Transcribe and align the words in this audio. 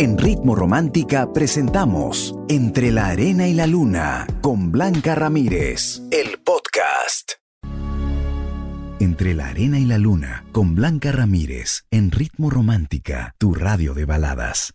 En 0.00 0.16
Ritmo 0.16 0.54
Romántica 0.54 1.32
presentamos 1.32 2.32
Entre 2.48 2.92
la 2.92 3.08
Arena 3.08 3.48
y 3.48 3.52
la 3.52 3.66
Luna 3.66 4.28
con 4.40 4.70
Blanca 4.70 5.16
Ramírez, 5.16 6.02
el 6.12 6.38
podcast. 6.38 7.32
Entre 9.00 9.34
la 9.34 9.48
Arena 9.48 9.80
y 9.80 9.86
la 9.86 9.98
Luna 9.98 10.44
con 10.52 10.76
Blanca 10.76 11.10
Ramírez 11.10 11.82
en 11.90 12.12
Ritmo 12.12 12.48
Romántica, 12.48 13.34
tu 13.38 13.54
radio 13.54 13.92
de 13.92 14.04
baladas. 14.04 14.70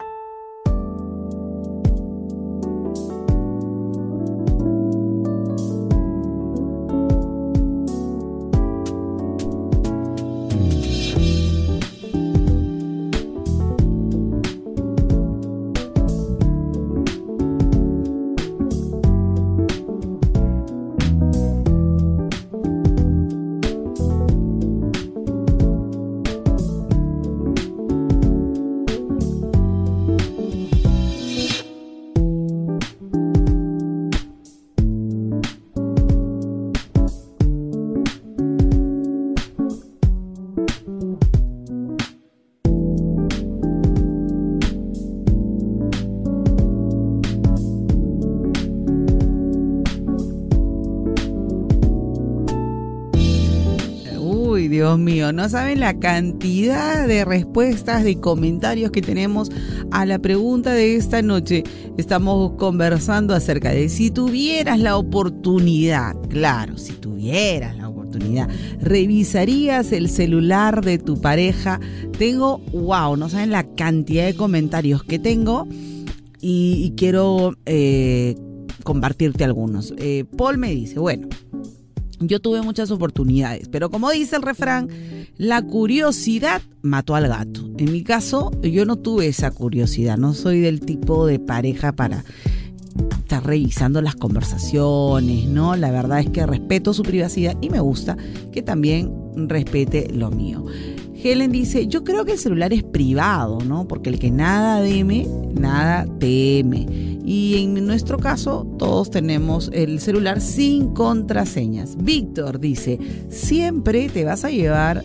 No 55.32 55.48
saben 55.48 55.80
la 55.80 56.00
cantidad 56.00 57.08
de 57.08 57.24
respuestas, 57.24 58.04
de 58.04 58.20
comentarios 58.20 58.92
que 58.92 59.02
tenemos 59.02 59.50
a 59.92 60.06
la 60.06 60.20
pregunta 60.20 60.74
de 60.74 60.96
esta 60.96 61.22
noche. 61.22 61.64
Estamos 61.98 62.54
conversando 62.58 63.34
acerca 63.34 63.72
de 63.72 63.88
si 63.88 64.12
tuvieras 64.12 64.80
la 64.80 64.98
oportunidad, 64.98 66.16
claro, 66.30 66.78
si 66.78 66.94
tuvieras 66.94 67.78
la 67.78 67.88
oportunidad, 67.88 68.50
revisarías 68.82 69.92
el 69.94 70.10
celular 70.10 70.84
de 70.84 70.98
tu 70.98 71.22
pareja. 71.22 71.80
Tengo, 72.18 72.58
wow, 72.74 73.16
no 73.16 73.30
saben 73.30 73.52
la 73.52 73.64
cantidad 73.64 74.26
de 74.26 74.36
comentarios 74.36 75.04
que 75.04 75.20
tengo 75.20 75.68
y, 76.42 76.94
quiero 76.98 77.56
eh, 77.66 78.36
compartirte 78.84 79.46
algunos. 79.46 79.94
Eh, 79.98 80.26
Paul 80.38 80.58
me 80.58 80.72
dice, 80.72 81.00
bueno, 81.00 81.30
yo 82.28 82.40
tuve 82.40 82.62
muchas 82.62 82.92
oportunidades, 82.92 83.70
pero 83.70 83.90
como 83.90 84.12
dice 84.12 84.36
el 84.36 84.42
refrán, 84.42 84.90
la 85.38 85.62
curiosidad 85.62 86.62
mató 86.82 87.16
al 87.16 87.28
gato. 87.28 87.70
En 87.78 87.92
mi 87.92 88.04
caso, 88.04 88.52
yo 88.62 88.86
no 88.86 88.98
tuve 88.98 89.28
esa 89.28 89.52
curiosidad, 89.52 90.18
no 90.18 90.34
soy 90.34 90.60
del 90.60 90.82
tipo 90.82 91.26
de 91.26 91.40
pareja 91.40 91.92
para 91.92 92.24
estar 93.20 93.46
revisando 93.46 94.02
las 94.02 94.16
conversaciones, 94.16 95.48
¿no? 95.48 95.76
La 95.76 95.92
verdad 95.92 96.20
es 96.20 96.30
que 96.30 96.46
respeto 96.46 96.94
su 96.94 97.04
privacidad 97.04 97.58
y 97.62 97.70
me 97.70 97.80
gusta 97.80 98.18
que 98.52 98.62
también 98.62 99.12
respete 99.36 100.10
lo 100.14 100.30
mío. 100.30 100.66
Helen 101.24 101.52
dice, 101.52 101.88
yo 101.88 102.04
creo 102.04 102.26
que 102.26 102.34
el 102.34 102.40
celular 102.40 102.74
es 102.74 102.84
privado, 102.84 103.60
¿no? 103.62 103.88
Porque 103.88 104.10
el 104.10 104.20
que 104.20 104.30
nada 104.30 104.82
deme, 104.82 105.26
nada 105.54 106.06
teme. 106.20 106.86
Y 107.26 107.56
en 107.64 107.86
nuestro 107.86 108.18
caso, 108.18 108.68
todos 108.78 109.10
tenemos 109.10 109.72
el 109.74 110.02
celular 110.02 110.42
sin 110.42 110.94
contraseñas. 110.94 111.96
Víctor 111.98 112.60
dice, 112.60 113.00
siempre 113.30 114.10
te 114.10 114.26
vas 114.26 114.44
a 114.44 114.50
llevar 114.50 115.04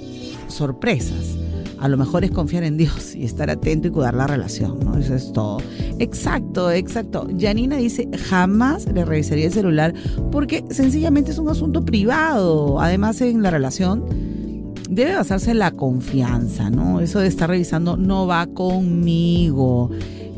sorpresas. 0.49 1.37
A 1.79 1.87
lo 1.87 1.97
mejor 1.97 2.25
es 2.25 2.33
confiar 2.33 2.65
en 2.65 2.77
Dios 2.77 3.15
y 3.15 3.25
estar 3.25 3.51
atento 3.51 3.87
y 3.87 3.91
cuidar 3.93 4.15
la 4.15 4.27
relación, 4.27 4.81
¿no? 4.81 4.99
Eso 4.99 5.15
es 5.15 5.33
todo. 5.33 5.59
Exacto, 6.01 6.73
exacto. 6.73 7.29
Janina 7.39 7.77
dice, 7.77 8.09
jamás 8.29 8.87
le 8.93 9.05
revisaría 9.05 9.47
el 9.47 9.53
celular 9.53 9.95
porque 10.33 10.65
sencillamente 10.71 11.31
es 11.31 11.39
un 11.39 11.49
asunto 11.49 11.85
privado. 11.85 12.81
Además, 12.81 13.21
en 13.21 13.43
la 13.43 13.51
relación 13.51 14.05
debe 14.89 15.15
basarse 15.15 15.51
en 15.51 15.59
la 15.59 15.71
confianza, 15.71 16.71
¿no? 16.71 17.01
Eso 17.01 17.21
de 17.21 17.29
estar 17.29 17.49
revisando 17.49 17.97
no 17.97 18.27
va 18.27 18.47
conmigo. 18.47 19.91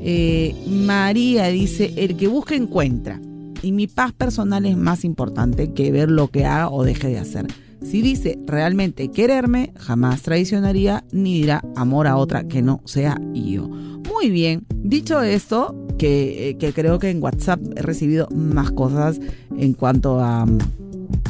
Eh, 0.03 0.55
María 0.69 1.47
dice, 1.49 1.93
el 1.97 2.17
que 2.17 2.29
busca 2.29 2.55
encuentra. 2.55 3.21
Y 3.63 3.73
mi 3.73 3.87
paz 3.87 4.13
personal 4.13 4.65
es 4.65 4.77
más 4.77 5.05
importante 5.05 5.73
que 5.73 5.93
ver 5.93 6.11
lo 6.11 6.29
que 6.29 6.47
haga 6.47 6.71
o 6.71 6.83
deje 6.83 7.09
de 7.09 7.19
hacer. 7.19 7.47
Si 7.83 8.03
dice 8.03 8.39
realmente 8.47 9.11
quererme, 9.11 9.73
jamás 9.77 10.23
traicionaría 10.23 11.05
ni 11.13 11.35
dirá 11.35 11.63
amor 11.77 12.07
a 12.07 12.17
otra 12.17 12.45
que 12.45 12.63
no 12.63 12.81
sea 12.85 13.21
yo. 13.33 13.69
Muy 13.69 14.31
bien, 14.31 14.67
dicho 14.69 15.23
esto, 15.23 15.75
que, 15.99 16.57
eh, 16.61 16.73
creo 16.75 16.99
que 16.99 17.11
en 17.11 17.23
WhatsApp 17.23 17.61
he 17.77 17.83
recibido 17.83 18.29
más 18.31 18.71
cosas 18.71 19.21
en 19.57 19.75
cuanto 19.75 20.21
a, 20.21 20.47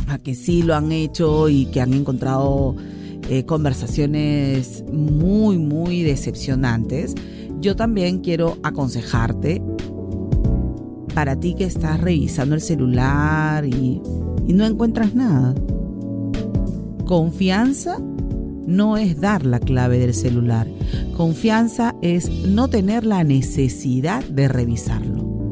a 0.08 0.18
que 0.18 0.34
sí 0.34 0.62
lo 0.62 0.74
han 0.74 0.90
hecho 0.92 1.48
y 1.48 1.66
que 1.66 1.80
han 1.80 1.94
encontrado 1.94 2.76
eh, 3.30 3.44
conversaciones 3.44 4.82
muy, 4.92 5.56
muy 5.56 6.02
decepcionantes, 6.02 7.14
yo 7.60 7.76
también 7.76 8.18
quiero 8.18 8.58
aconsejarte 8.64 9.62
para 11.14 11.38
ti 11.38 11.54
que 11.54 11.62
estás 11.62 12.00
revisando 12.00 12.56
el 12.56 12.60
celular 12.60 13.64
y, 13.64 14.02
y 14.48 14.52
no 14.52 14.66
encuentras 14.66 15.14
nada. 15.14 15.54
Confianza 17.06 18.00
no 18.66 18.96
es 18.96 19.20
dar 19.20 19.46
la 19.46 19.60
clave 19.60 20.00
del 20.00 20.14
celular. 20.14 20.66
Confianza 21.16 21.94
es 22.02 22.28
no 22.48 22.66
tener 22.66 23.06
la 23.06 23.22
necesidad 23.22 24.24
de 24.24 24.48
revisarlo. 24.48 25.48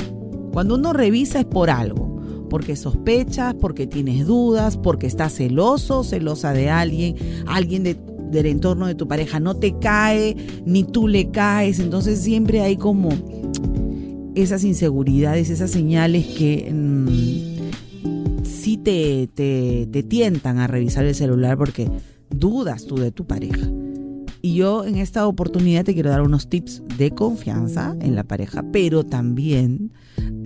Cuando 0.53 0.75
uno 0.75 0.93
revisa 0.93 1.39
es 1.39 1.47
por 1.47 1.71
algo 1.71 2.08
porque 2.49 2.77
sospechas, 2.77 3.55
porque 3.55 3.87
tienes 3.87 4.27
dudas, 4.27 4.77
porque 4.77 5.07
estás 5.07 5.35
celoso, 5.35 6.05
celosa 6.05 6.53
de 6.53 6.71
alguien, 6.71 7.17
alguien 7.47 7.83
del 7.83 8.47
entorno 8.47 8.87
de 8.87 8.95
tu 8.95 9.09
pareja 9.09 9.41
no 9.41 9.57
te 9.57 9.79
cae, 9.79 10.37
ni 10.65 10.85
tú 10.85 11.09
le 11.09 11.31
caes, 11.31 11.79
entonces 11.79 12.21
siempre 12.21 12.61
hay 12.61 12.77
como 12.77 13.11
esas 14.35 14.65
inseguridades, 14.65 15.51
esas 15.51 15.71
señales 15.71 16.27
que 16.27 16.71
mm, 16.73 18.45
sí 18.45 18.77
te, 18.77 19.29
te, 19.35 19.89
te 19.91 20.03
tientan 20.03 20.59
a 20.59 20.67
revisar 20.67 21.05
el 21.05 21.15
celular 21.15 21.59
porque 21.59 21.89
dudas 22.31 22.85
tú 22.87 22.97
de 22.97 23.11
tu 23.11 23.27
pareja. 23.27 23.69
Y 24.41 24.55
yo 24.55 24.85
en 24.85 24.97
esta 24.97 25.27
oportunidad 25.27 25.85
te 25.85 25.95
quiero 25.95 26.11
dar 26.11 26.23
unos 26.23 26.49
tips 26.49 26.83
de 26.97 27.11
confianza 27.11 27.97
en 28.01 28.15
la 28.15 28.25
pareja, 28.25 28.65
pero 28.71 29.05
también 29.05 29.91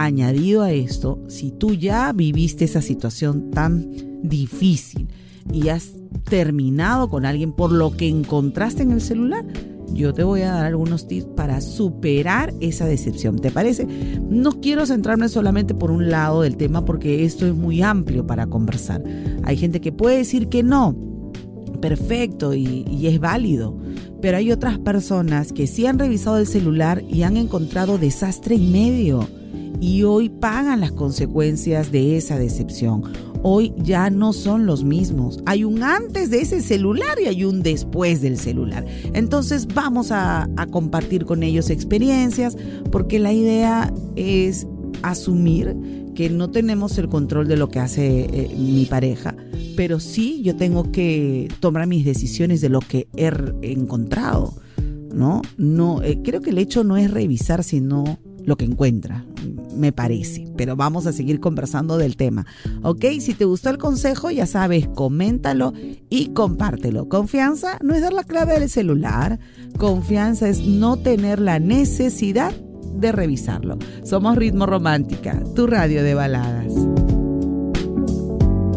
añadido 0.05 0.63
a 0.63 0.73
esto, 0.73 1.23
si 1.29 1.51
tú 1.51 1.75
ya 1.75 2.13
viviste 2.13 2.65
esa 2.65 2.83
situación 2.83 3.51
tan 3.51 3.91
difícil 4.23 5.09
y 5.53 5.69
has 5.69 5.93
terminado 6.25 7.09
con 7.09 7.27
alguien 7.27 7.53
por 7.53 7.73
lo 7.73 7.97
que 7.97 8.09
encontraste 8.09 8.83
en 8.83 8.93
el 8.93 9.01
celular, 9.01 9.45
yo 9.93 10.15
te 10.15 10.25
voy 10.25 10.43
a 10.43 10.53
dar 10.53 10.65
algunos 10.65 11.07
tips 11.07 11.27
para 11.37 11.61
superar 11.61 12.55
esa 12.61 12.87
decepción. 12.87 13.39
¿Te 13.39 13.51
parece? 13.51 13.87
No 14.29 14.61
quiero 14.61 14.87
centrarme 14.87 15.29
solamente 15.29 15.75
por 15.75 15.91
un 15.91 16.11
lado 16.11 16.43
del 16.43 16.57
tema 16.57 16.85
porque 16.85 17.25
esto 17.25 17.47
es 17.47 17.55
muy 17.55 17.83
amplio 17.83 18.27
para 18.27 18.47
conversar. 18.47 19.03
Hay 19.45 19.57
gente 19.57 19.81
que 19.81 19.93
puede 19.93 20.19
decir 20.19 20.49
que 20.49 20.63
no, 20.63 20.97
perfecto 21.81 22.55
y, 22.55 23.07
es 23.07 23.21
válido. 23.21 23.77
Pero 24.23 24.39
hay 24.39 24.53
otras 24.53 24.79
personas 24.79 25.53
que 25.53 25.67
sí 25.67 25.87
han 25.87 25.99
revisado 25.99 26.39
el 26.39 26.47
celular 26.47 27.03
y 27.09 27.25
han 27.25 27.37
encontrado 27.37 27.99
desastre 27.99 28.55
y 28.55 28.67
medio. 28.67 29.29
Y 29.81 30.05
hoy 30.05 30.29
pagan 30.29 30.81
las 30.81 30.93
consecuencias 30.93 31.91
de 31.91 32.17
esa 32.17 32.39
decepción. 32.39 33.03
Hoy 33.45 33.75
ya 33.77 34.09
no 34.09 34.33
son 34.33 34.67
los 34.67 34.85
mismos. 34.85 35.41
Hay 35.47 35.65
un 35.65 35.83
antes 35.83 36.31
de 36.31 36.41
ese 36.41 36.61
celular 36.61 37.19
y 37.21 37.27
hay 37.27 37.45
un 37.45 37.63
después 37.63 38.21
del 38.21 38.39
celular. 38.39 38.85
Entonces 39.15 39.67
vamos 39.67 40.13
a, 40.13 40.49
compartir 40.71 41.25
con 41.25 41.43
ellos 41.43 41.69
experiencias 41.71 42.57
porque 42.93 43.19
la 43.19 43.33
idea 43.33 43.93
es 44.15 44.67
asumir 45.03 45.77
que 46.15 46.31
no 46.31 46.51
tenemos 46.51 46.99
el 46.99 47.09
control 47.09 47.49
de 47.49 47.57
lo 47.57 47.69
que 47.69 47.81
hace 47.81 48.27
eh, 48.33 48.55
mi 48.57 48.85
pareja, 48.85 49.35
pero 49.77 49.99
sí 49.99 50.43
yo 50.43 50.57
tengo 50.57 50.93
que 50.93 51.49
tomar 51.61 51.87
mis 51.87 52.05
decisiones 52.05 52.61
de 52.61 52.69
lo 52.69 52.81
que 52.81 53.09
he 53.17 53.73
encontrado, 53.73 54.55
¿no? 55.13 55.43
No, 55.57 56.03
eh, 56.03 56.21
creo 56.23 56.41
que 56.43 56.51
el 56.51 56.59
hecho 56.59 56.85
no 56.85 56.97
es 56.97 57.11
revisar, 57.11 57.65
sino 57.65 58.19
lo 58.45 58.57
que 58.57 58.67
encuentra. 58.67 59.25
Me 59.75 59.93
parece, 59.93 60.47
pero 60.57 60.77
vamos 60.77 61.07
a 61.07 61.13
seguir 61.13 61.41
conversando 61.41 61.99
del 61.99 62.17
tema. 62.17 62.47
¿Ok? 62.83 63.05
Si 63.21 63.35
te 63.35 63.45
gustó 63.45 63.71
el 63.71 63.79
consejo, 63.79 64.31
ya 64.31 64.47
sabes, 64.47 64.89
coméntalo 64.89 65.73
y 66.09 66.29
compártelo. 66.29 67.09
Confianza 67.09 67.79
no 67.83 67.95
es 67.95 68.03
dar 68.03 68.13
la 68.13 68.25
clave 68.25 68.59
del 68.59 68.69
celular, 68.69 69.39
confianza 69.79 70.49
es 70.49 70.61
no 70.61 70.97
tener 70.97 71.41
la 71.41 71.59
necesidad 71.59 72.53
de 72.95 73.13
revisarlo. 73.13 73.79
Somos 74.05 74.37
Ritmo 74.37 74.67
Romántica, 74.67 75.43
tu 75.55 75.67
radio 75.67 76.03
de 76.03 76.15
baladas. 76.15 76.73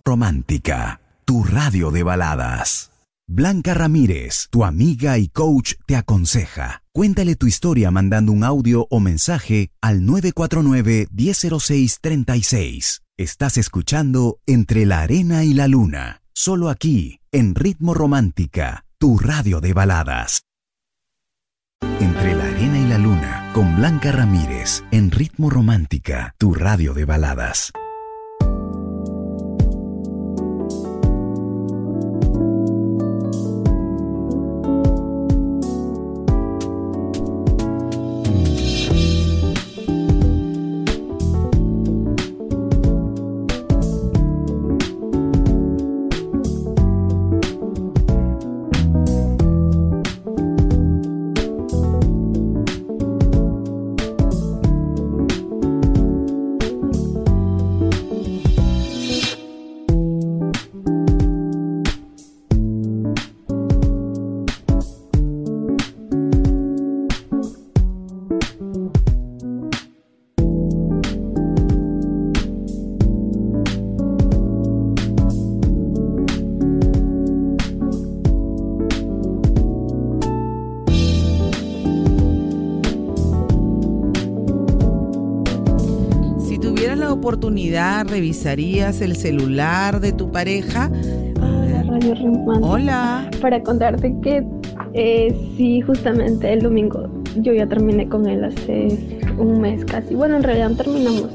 Romántica, 0.03 1.01
tu 1.25 1.43
radio 1.43 1.91
de 1.91 2.03
baladas. 2.03 2.94
Blanca 3.27 3.73
Ramírez, 3.73 4.49
tu 4.51 4.63
amiga 4.63 5.17
y 5.17 5.29
coach, 5.29 5.73
te 5.87 5.95
aconseja. 5.95 6.83
Cuéntale 6.93 7.35
tu 7.35 7.47
historia 7.47 7.89
mandando 7.89 8.31
un 8.31 8.43
audio 8.43 8.85
o 8.91 8.99
mensaje 8.99 9.71
al 9.81 10.01
949-1006-36. 10.01 13.01
Estás 13.17 13.57
escuchando 13.57 14.37
Entre 14.45 14.85
la 14.85 15.01
Arena 15.01 15.43
y 15.43 15.55
la 15.55 15.67
Luna, 15.67 16.21
solo 16.33 16.69
aquí, 16.69 17.19
en 17.31 17.55
Ritmo 17.55 17.95
Romántica, 17.95 18.85
tu 18.99 19.17
radio 19.17 19.59
de 19.59 19.73
baladas. 19.73 20.43
Entre 21.99 22.35
la 22.35 22.43
Arena 22.43 22.77
y 22.77 22.87
la 22.87 22.99
Luna, 22.99 23.49
con 23.55 23.75
Blanca 23.75 24.11
Ramírez, 24.11 24.83
en 24.91 25.09
Ritmo 25.09 25.49
Romántica, 25.49 26.35
tu 26.37 26.53
radio 26.53 26.93
de 26.93 27.05
baladas. 27.05 27.71
Revisarías 88.03 89.01
el 89.01 89.15
celular 89.15 89.99
de 89.99 90.11
tu 90.11 90.31
pareja? 90.31 90.91
Hola. 92.61 93.29
Para 93.41 93.61
contarte 93.61 94.15
que 94.21 94.45
eh, 94.93 95.35
sí, 95.57 95.81
justamente 95.81 96.51
el 96.53 96.61
domingo 96.61 97.09
yo 97.37 97.53
ya 97.53 97.67
terminé 97.67 98.07
con 98.07 98.27
él 98.27 98.43
hace 98.43 99.19
un 99.37 99.59
mes 99.59 99.83
casi. 99.85 100.15
Bueno, 100.15 100.37
en 100.37 100.43
realidad 100.43 100.71
terminamos. 100.71 101.29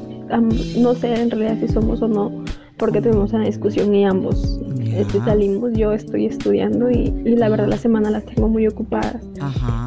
No 0.77 0.95
sé 0.95 1.13
en 1.13 1.29
realidad 1.29 1.57
si 1.59 1.67
somos 1.67 2.01
o 2.01 2.07
no, 2.07 2.31
porque 2.77 3.01
tuvimos 3.01 3.33
una 3.33 3.45
discusión 3.45 3.93
y 3.93 4.05
ambos 4.05 4.59
este, 4.95 5.19
salimos. 5.19 5.73
Yo 5.73 5.91
estoy 5.93 6.25
estudiando 6.25 6.89
y, 6.89 7.11
la 7.25 7.49
verdad 7.49 7.67
la 7.67 7.77
semana 7.77 8.09
las 8.09 8.25
tengo 8.25 8.47
muy 8.47 8.67
ocupadas. 8.67 9.21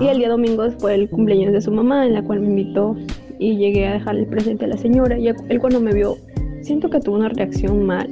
Y 0.00 0.06
el 0.06 0.18
día 0.18 0.28
domingo 0.28 0.70
fue 0.78 0.94
el 0.94 1.08
cumpleaños 1.08 1.52
de 1.52 1.60
su 1.60 1.72
mamá, 1.72 2.06
en 2.06 2.14
la 2.14 2.22
cual 2.22 2.40
me 2.40 2.48
invitó 2.48 2.94
y 3.38 3.56
llegué 3.56 3.86
a 3.86 3.94
dejarle 3.94 4.22
el 4.22 4.26
presente 4.26 4.64
a 4.64 4.68
la 4.68 4.76
señora. 4.76 5.18
Y 5.18 5.28
él 5.28 5.60
cuando 5.60 5.80
me 5.80 5.92
vio 5.92 6.16
siento 6.62 6.88
que 6.88 7.00
tuvo 7.00 7.16
una 7.16 7.28
reacción 7.28 7.84
mal, 7.84 8.08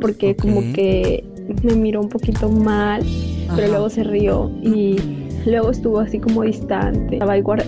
porque 0.00 0.36
como 0.36 0.60
que 0.72 1.24
me 1.62 1.74
miró 1.74 2.00
un 2.00 2.08
poquito 2.08 2.48
mal, 2.48 3.02
pero 3.54 3.68
luego 3.68 3.88
se 3.88 4.04
rió 4.04 4.50
y 4.62 4.96
luego 5.46 5.70
estuvo 5.70 5.98
así 6.00 6.18
como 6.18 6.42
distante. 6.42 7.18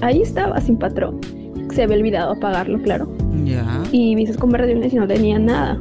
Ahí 0.03 0.21
estaba 0.23 0.61
sin 0.61 0.77
patrón. 0.77 1.21
Se 1.73 1.83
había 1.83 1.97
olvidado 1.97 2.33
apagarlo, 2.33 2.81
claro. 2.81 3.09
Y 3.93 4.15
vi 4.15 4.27
sus 4.27 4.37
conversaciones 4.37 4.93
y 4.93 4.97
no 4.97 5.07
tenía 5.07 5.39
nada. 5.39 5.79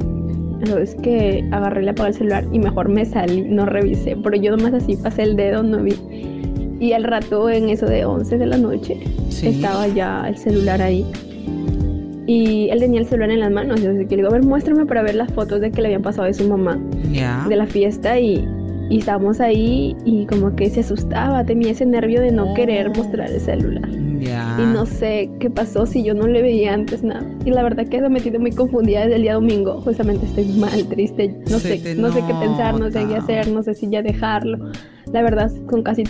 Entonces 0.62 0.96
que 1.02 1.48
agarré, 1.52 1.84
le 1.84 1.92
apagué 1.92 2.10
el 2.10 2.16
celular 2.16 2.46
y 2.52 2.60
mejor 2.60 2.90
me 2.90 3.06
salí, 3.06 3.42
no 3.42 3.66
revisé. 3.66 4.16
Pero 4.16 4.36
yo 4.36 4.56
nomás 4.56 4.74
así 4.74 4.96
pasé 4.98 5.24
el 5.24 5.36
dedo, 5.36 5.64
no 5.64 5.84
vi. 5.84 5.94
Y 6.80 6.92
al 6.92 7.04
rato, 7.04 7.50
en 7.50 7.70
eso 7.70 7.86
de 7.86 8.06
11 8.06 8.38
de 8.38 8.46
la 8.46 8.58
noche, 8.58 9.00
estaba 9.42 9.88
ya 9.88 10.26
el 10.28 10.38
celular 10.38 10.82
ahí 10.82 11.06
y 12.28 12.70
él 12.70 12.80
tenía 12.80 13.02
el 13.02 13.06
celular 13.06 13.32
en 13.32 13.40
las 13.40 13.52
manos. 13.52 13.82
Yo 13.82 13.92
que 13.92 14.16
le 14.16 14.18
digo, 14.18 14.30
a 14.30 14.32
ver, 14.32 14.44
muéstrame 14.44 14.86
para 14.86 15.04
ver 15.04 15.16
las 15.16 15.32
fotos 15.32 15.62
de 15.62 15.72
que 15.72 15.82
le 15.82 15.90
habían 15.90 16.02
pasado 16.02 16.28
de 16.28 16.34
su 16.34 16.48
mamá 16.48 16.80
de 17.48 17.56
la 17.56 17.66
fiesta 17.66 18.20
y, 18.20 18.48
y, 18.90 19.00
estábamos 19.00 19.40
ahí 19.40 19.96
y 20.06 20.26
como 20.26 20.56
que 20.56 20.70
se 20.70 20.82
asustaba, 20.82 21.44
tenía 21.46 21.72
ese 21.72 21.86
nervio 21.86 22.22
de 22.22 22.32
no 22.32 22.54
querer 22.54 22.96
mostrar 22.96 23.30
el 23.30 23.40
celular. 23.40 23.90
Y 24.58 24.64
no 24.74 24.88
sé 24.88 25.30
qué 25.40 25.52
pasó 25.52 25.86
si 25.86 26.04
yo 26.04 26.16
no 26.16 26.26
le 26.26 26.42
veía 26.42 26.74
antes 26.74 27.04
nada. 27.04 27.24
Y 27.46 27.52
la 27.52 27.62
verdad 27.62 27.88
que 27.88 27.98
eso 27.98 28.10
me 28.10 28.20
tiene 28.20 28.40
muy 28.40 28.52
confundida 28.52 29.02
desde 29.02 29.18
el 29.18 29.22
día 29.22 29.36
domingo. 29.36 29.82
Justamente 29.82 30.26
estoy 30.26 30.46
mal, 30.46 30.84
triste. 30.88 31.36
No 31.50 31.60
sé, 31.60 31.96
no 31.96 32.12
sé 32.12 32.24
qué 32.26 32.34
pensar, 32.34 32.80
no 32.80 32.90
sé 32.90 33.06
qué 33.08 33.16
hacer, 33.18 33.50
no 33.50 33.62
sé 33.62 33.76
si 33.76 33.88
ya 33.88 34.02
dejarlo. 34.02 34.72
La 35.12 35.22
verdad, 35.22 35.52
con 35.68 35.84
casi 35.84 36.06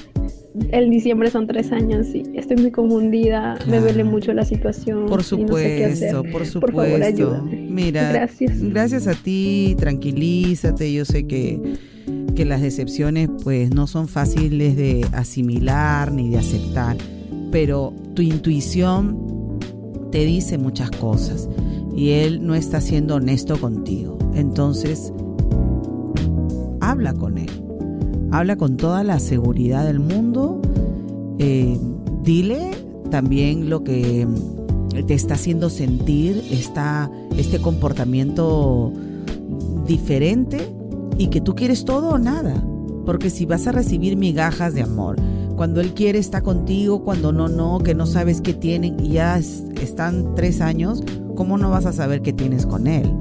el 0.71 0.89
diciembre 0.89 1.29
son 1.29 1.47
tres 1.47 1.71
años 1.71 2.07
y 2.13 2.23
estoy 2.35 2.57
muy 2.57 2.71
confundida, 2.71 3.57
me 3.67 3.79
duele 3.79 4.03
mucho 4.03 4.33
la 4.33 4.45
situación. 4.45 5.05
Por 5.07 5.23
supuesto, 5.23 6.23
por 6.23 6.45
supuesto. 6.45 6.59
Por 6.59 6.71
favor, 6.71 7.03
ayúdame. 7.03 7.67
Mira, 7.69 8.11
gracias. 8.11 8.61
Gracias 8.61 9.07
a 9.07 9.13
ti, 9.13 9.75
tranquilízate, 9.77 10.91
yo 10.93 11.03
sé 11.05 11.27
que, 11.27 11.59
que 12.35 12.45
las 12.45 12.61
decepciones 12.61 13.29
pues 13.43 13.71
no 13.71 13.87
son 13.87 14.07
fáciles 14.07 14.75
de 14.77 15.05
asimilar 15.11 16.11
ni 16.11 16.29
de 16.29 16.37
aceptar, 16.37 16.97
pero 17.51 17.93
tu 18.13 18.21
intuición 18.21 19.59
te 20.11 20.25
dice 20.25 20.57
muchas 20.57 20.91
cosas 20.91 21.49
y 21.95 22.11
él 22.11 22.45
no 22.45 22.55
está 22.55 22.79
siendo 22.79 23.15
honesto 23.15 23.59
contigo. 23.59 24.17
Entonces, 24.35 25.11
habla 26.79 27.13
con 27.13 27.37
él 27.37 27.49
habla 28.37 28.57
con 28.57 28.77
toda 28.77 29.03
la 29.03 29.19
seguridad 29.19 29.85
del 29.85 29.99
mundo, 29.99 30.61
eh, 31.39 31.79
dile 32.23 32.71
también 33.09 33.69
lo 33.69 33.83
que 33.83 34.27
te 35.07 35.13
está 35.13 35.36
haciendo 35.36 35.69
sentir 35.69 36.43
esta, 36.51 37.10
este 37.38 37.60
comportamiento 37.60 38.91
diferente 39.86 40.57
y 41.17 41.27
que 41.27 41.41
tú 41.41 41.55
quieres 41.55 41.86
todo 41.86 42.10
o 42.10 42.17
nada. 42.17 42.63
Porque 43.05 43.29
si 43.29 43.45
vas 43.45 43.67
a 43.67 43.71
recibir 43.71 44.17
migajas 44.17 44.74
de 44.74 44.81
amor, 44.81 45.17
cuando 45.55 45.79
él 45.79 45.93
quiere 45.93 46.19
está 46.19 46.41
contigo, 46.41 47.03
cuando 47.03 47.31
no, 47.31 47.48
no, 47.48 47.79
que 47.79 47.95
no 47.95 48.05
sabes 48.05 48.41
qué 48.41 48.53
tienen 48.53 49.00
y 49.00 49.10
ya 49.10 49.38
están 49.38 50.36
tres 50.36 50.60
años, 50.60 51.03
¿cómo 51.36 51.57
no 51.57 51.69
vas 51.69 51.86
a 51.86 51.93
saber 51.93 52.21
qué 52.21 52.33
tienes 52.33 52.65
con 52.65 52.88
él? 52.88 53.13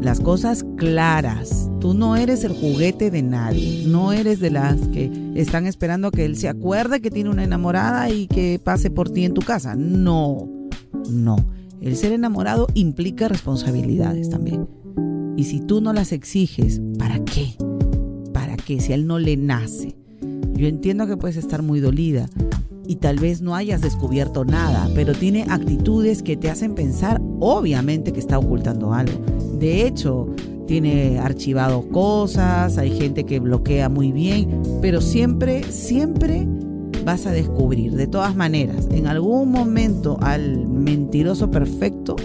Las 0.00 0.20
cosas 0.20 0.64
claras, 0.76 1.70
Tú 1.80 1.94
no 1.94 2.14
eres 2.14 2.44
el 2.44 2.52
juguete 2.52 3.10
de 3.10 3.22
nadie, 3.22 3.86
no 3.86 4.12
eres 4.12 4.38
de 4.38 4.50
las 4.50 4.76
que 4.88 5.10
están 5.34 5.66
esperando 5.66 6.10
que 6.10 6.26
él 6.26 6.36
se 6.36 6.46
acuerde 6.46 7.00
que 7.00 7.10
tiene 7.10 7.30
una 7.30 7.42
enamorada 7.42 8.10
y 8.10 8.26
que 8.26 8.60
pase 8.62 8.90
por 8.90 9.08
ti 9.08 9.24
en 9.24 9.32
tu 9.32 9.40
casa. 9.40 9.74
No, 9.76 10.46
no. 11.10 11.36
El 11.80 11.96
ser 11.96 12.12
enamorado 12.12 12.66
implica 12.74 13.28
responsabilidades 13.28 14.28
también. 14.28 14.68
Y 15.38 15.44
si 15.44 15.60
tú 15.60 15.80
no 15.80 15.94
las 15.94 16.12
exiges, 16.12 16.82
¿para 16.98 17.24
qué? 17.24 17.54
¿Para 18.34 18.58
qué? 18.58 18.78
Si 18.78 18.92
a 18.92 18.94
él 18.94 19.06
no 19.06 19.18
le 19.18 19.38
nace. 19.38 19.96
Yo 20.52 20.68
entiendo 20.68 21.06
que 21.06 21.16
puedes 21.16 21.38
estar 21.38 21.62
muy 21.62 21.80
dolida 21.80 22.28
y 22.86 22.96
tal 22.96 23.18
vez 23.18 23.40
no 23.40 23.54
hayas 23.54 23.80
descubierto 23.80 24.44
nada, 24.44 24.86
pero 24.94 25.14
tiene 25.14 25.46
actitudes 25.48 26.22
que 26.22 26.36
te 26.36 26.50
hacen 26.50 26.74
pensar, 26.74 27.22
obviamente, 27.40 28.12
que 28.12 28.20
está 28.20 28.38
ocultando 28.38 28.92
algo. 28.92 29.18
De 29.60 29.86
hecho, 29.86 30.26
tiene 30.66 31.18
archivado 31.18 31.86
cosas, 31.90 32.78
hay 32.78 32.90
gente 32.98 33.24
que 33.24 33.40
bloquea 33.40 33.90
muy 33.90 34.10
bien, 34.10 34.62
pero 34.80 35.02
siempre, 35.02 35.62
siempre 35.64 36.48
vas 37.04 37.26
a 37.26 37.32
descubrir, 37.32 37.94
de 37.94 38.06
todas 38.06 38.34
maneras, 38.34 38.88
en 38.90 39.06
algún 39.06 39.50
momento 39.50 40.16
al 40.22 40.66
mentiroso 40.66 41.50
perfecto 41.50 42.16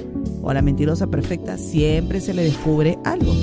o 0.42 0.50
a 0.50 0.54
la 0.54 0.62
mentirosa 0.62 1.08
perfecta, 1.08 1.58
siempre 1.58 2.22
se 2.22 2.34
le 2.34 2.44
descubre 2.44 2.98
algo. 3.04 3.34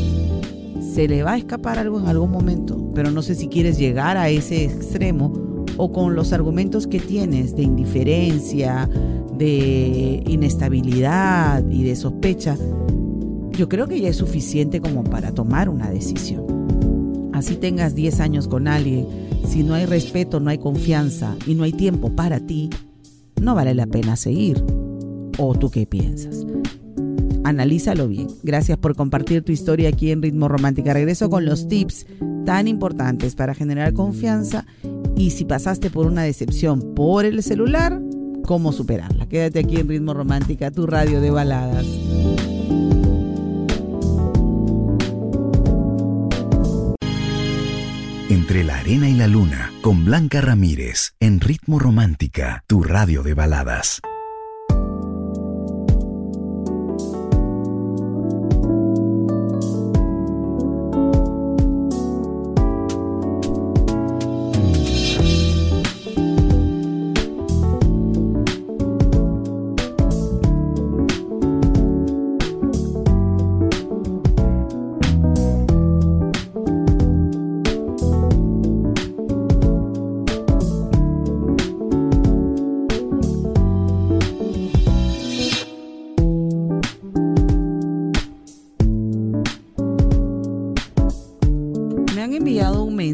Se 0.94 1.06
le 1.06 1.22
va 1.22 1.32
a 1.32 1.36
escapar 1.36 1.78
algo 1.78 2.00
en 2.00 2.06
algún 2.06 2.30
momento, 2.30 2.92
pero 2.94 3.10
no 3.10 3.20
sé 3.20 3.34
si 3.34 3.48
quieres 3.48 3.76
llegar 3.78 4.16
a 4.16 4.30
ese 4.30 4.64
extremo 4.64 5.64
o 5.76 5.92
con 5.92 6.14
los 6.14 6.32
argumentos 6.32 6.86
que 6.86 6.98
tienes 6.98 7.56
de 7.56 7.62
indiferencia, 7.62 8.88
de 9.36 10.22
inestabilidad 10.26 11.62
y 11.68 11.82
de 11.82 11.96
sospecha, 11.96 12.56
yo 13.62 13.68
creo 13.68 13.86
que 13.86 14.00
ya 14.00 14.08
es 14.08 14.16
suficiente 14.16 14.80
como 14.80 15.04
para 15.04 15.30
tomar 15.30 15.68
una 15.68 15.88
decisión. 15.88 17.30
Así 17.32 17.54
tengas 17.54 17.94
10 17.94 18.18
años 18.18 18.48
con 18.48 18.66
alguien, 18.66 19.06
si 19.46 19.62
no 19.62 19.74
hay 19.74 19.86
respeto, 19.86 20.40
no 20.40 20.50
hay 20.50 20.58
confianza 20.58 21.36
y 21.46 21.54
no 21.54 21.62
hay 21.62 21.70
tiempo 21.70 22.10
para 22.16 22.40
ti, 22.40 22.70
no 23.40 23.54
vale 23.54 23.72
la 23.74 23.86
pena 23.86 24.16
seguir. 24.16 24.64
¿O 25.38 25.54
tú 25.54 25.70
qué 25.70 25.86
piensas? 25.86 26.44
Analízalo 27.44 28.08
bien. 28.08 28.26
Gracias 28.42 28.78
por 28.78 28.96
compartir 28.96 29.44
tu 29.44 29.52
historia 29.52 29.90
aquí 29.90 30.10
en 30.10 30.22
Ritmo 30.22 30.48
Romántica. 30.48 30.92
Regreso 30.92 31.30
con 31.30 31.44
los 31.44 31.68
tips 31.68 32.06
tan 32.44 32.66
importantes 32.66 33.36
para 33.36 33.54
generar 33.54 33.92
confianza 33.92 34.66
y 35.16 35.30
si 35.30 35.44
pasaste 35.44 35.88
por 35.88 36.06
una 36.06 36.24
decepción 36.24 36.96
por 36.96 37.24
el 37.26 37.40
celular, 37.44 38.02
cómo 38.44 38.72
superarla. 38.72 39.28
Quédate 39.28 39.60
aquí 39.60 39.76
en 39.76 39.88
Ritmo 39.88 40.14
Romántica, 40.14 40.72
tu 40.72 40.84
radio 40.88 41.20
de 41.20 41.30
baladas. 41.30 41.86
Entre 48.32 48.64
la 48.64 48.78
arena 48.78 49.10
y 49.10 49.12
la 49.12 49.26
luna, 49.26 49.70
con 49.82 50.06
Blanca 50.06 50.40
Ramírez, 50.40 51.12
en 51.20 51.38
Ritmo 51.38 51.78
Romántica, 51.78 52.64
tu 52.66 52.82
radio 52.82 53.22
de 53.22 53.34
baladas. 53.34 54.00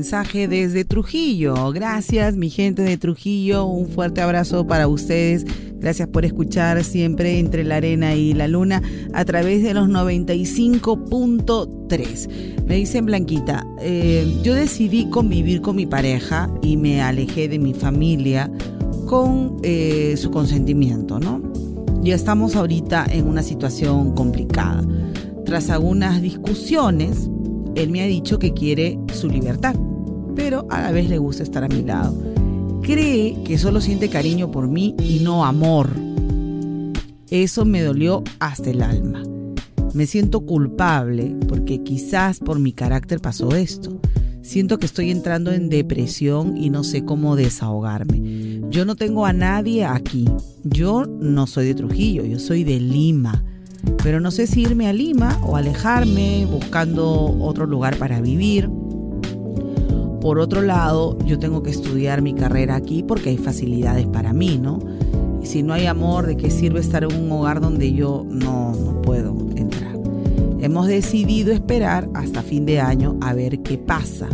Mensaje 0.08 0.48
desde 0.48 0.86
Trujillo. 0.86 1.70
Gracias, 1.70 2.34
mi 2.34 2.48
gente 2.48 2.80
de 2.80 2.96
Trujillo. 2.96 3.66
Un 3.66 3.88
fuerte 3.88 4.22
abrazo 4.22 4.66
para 4.66 4.88
ustedes. 4.88 5.44
Gracias 5.80 6.08
por 6.08 6.24
escuchar 6.24 6.82
siempre 6.82 7.38
entre 7.38 7.62
la 7.62 7.76
arena 7.76 8.14
y 8.14 8.32
la 8.32 8.48
luna 8.48 8.80
a 9.12 9.26
través 9.26 9.62
de 9.62 9.74
los 9.74 9.90
95.3. 9.90 12.64
Me 12.64 12.76
dicen 12.76 13.04
Blanquita, 13.04 13.66
eh, 13.82 14.34
yo 14.42 14.54
decidí 14.54 15.10
convivir 15.10 15.60
con 15.60 15.76
mi 15.76 15.84
pareja 15.84 16.50
y 16.62 16.78
me 16.78 17.02
alejé 17.02 17.50
de 17.50 17.58
mi 17.58 17.74
familia 17.74 18.50
con 19.04 19.58
eh, 19.62 20.14
su 20.16 20.30
consentimiento, 20.30 21.20
¿no? 21.20 21.42
Ya 22.00 22.14
estamos 22.14 22.56
ahorita 22.56 23.04
en 23.10 23.28
una 23.28 23.42
situación 23.42 24.14
complicada. 24.14 24.82
Tras 25.44 25.68
algunas 25.68 26.22
discusiones, 26.22 27.28
él 27.74 27.90
me 27.90 28.00
ha 28.00 28.06
dicho 28.06 28.38
que 28.38 28.54
quiere 28.54 28.98
su 29.12 29.28
libertad 29.28 29.74
pero 30.38 30.68
a 30.70 30.80
la 30.80 30.92
vez 30.92 31.08
le 31.08 31.18
gusta 31.18 31.42
estar 31.42 31.64
a 31.64 31.68
mi 31.68 31.82
lado. 31.82 32.16
Cree 32.82 33.42
que 33.42 33.58
solo 33.58 33.80
siente 33.80 34.08
cariño 34.08 34.52
por 34.52 34.68
mí 34.68 34.94
y 35.02 35.18
no 35.18 35.44
amor. 35.44 35.90
Eso 37.28 37.64
me 37.64 37.82
dolió 37.82 38.22
hasta 38.38 38.70
el 38.70 38.82
alma. 38.82 39.24
Me 39.94 40.06
siento 40.06 40.46
culpable 40.46 41.34
porque 41.48 41.82
quizás 41.82 42.38
por 42.38 42.60
mi 42.60 42.72
carácter 42.72 43.20
pasó 43.20 43.56
esto. 43.56 44.00
Siento 44.40 44.78
que 44.78 44.86
estoy 44.86 45.10
entrando 45.10 45.50
en 45.50 45.68
depresión 45.68 46.56
y 46.56 46.70
no 46.70 46.84
sé 46.84 47.04
cómo 47.04 47.34
desahogarme. 47.34 48.62
Yo 48.70 48.84
no 48.84 48.94
tengo 48.94 49.26
a 49.26 49.32
nadie 49.32 49.84
aquí. 49.84 50.26
Yo 50.62 51.04
no 51.04 51.48
soy 51.48 51.66
de 51.66 51.74
Trujillo, 51.74 52.24
yo 52.24 52.38
soy 52.38 52.62
de 52.62 52.78
Lima. 52.78 53.44
Pero 54.04 54.20
no 54.20 54.30
sé 54.30 54.46
si 54.46 54.60
irme 54.60 54.86
a 54.86 54.92
Lima 54.92 55.36
o 55.44 55.56
alejarme 55.56 56.46
buscando 56.48 57.36
otro 57.40 57.66
lugar 57.66 57.96
para 57.96 58.20
vivir. 58.20 58.70
Por 60.28 60.40
otro 60.40 60.60
lado, 60.60 61.16
yo 61.24 61.38
tengo 61.38 61.62
que 61.62 61.70
estudiar 61.70 62.20
mi 62.20 62.34
carrera 62.34 62.76
aquí 62.76 63.02
porque 63.02 63.30
hay 63.30 63.38
facilidades 63.38 64.06
para 64.06 64.34
mí, 64.34 64.58
¿no? 64.58 64.78
Y 65.42 65.46
si 65.46 65.62
no 65.62 65.72
hay 65.72 65.86
amor, 65.86 66.26
¿de 66.26 66.36
qué 66.36 66.50
sirve 66.50 66.80
estar 66.80 67.02
en 67.02 67.14
un 67.14 67.32
hogar 67.32 67.62
donde 67.62 67.94
yo 67.94 68.26
no, 68.28 68.74
no 68.74 69.00
puedo 69.00 69.34
entrar? 69.56 69.98
Hemos 70.60 70.86
decidido 70.86 71.50
esperar 71.50 72.10
hasta 72.12 72.42
fin 72.42 72.66
de 72.66 72.78
año 72.78 73.16
a 73.22 73.32
ver 73.32 73.60
qué 73.60 73.78
pasa. 73.78 74.28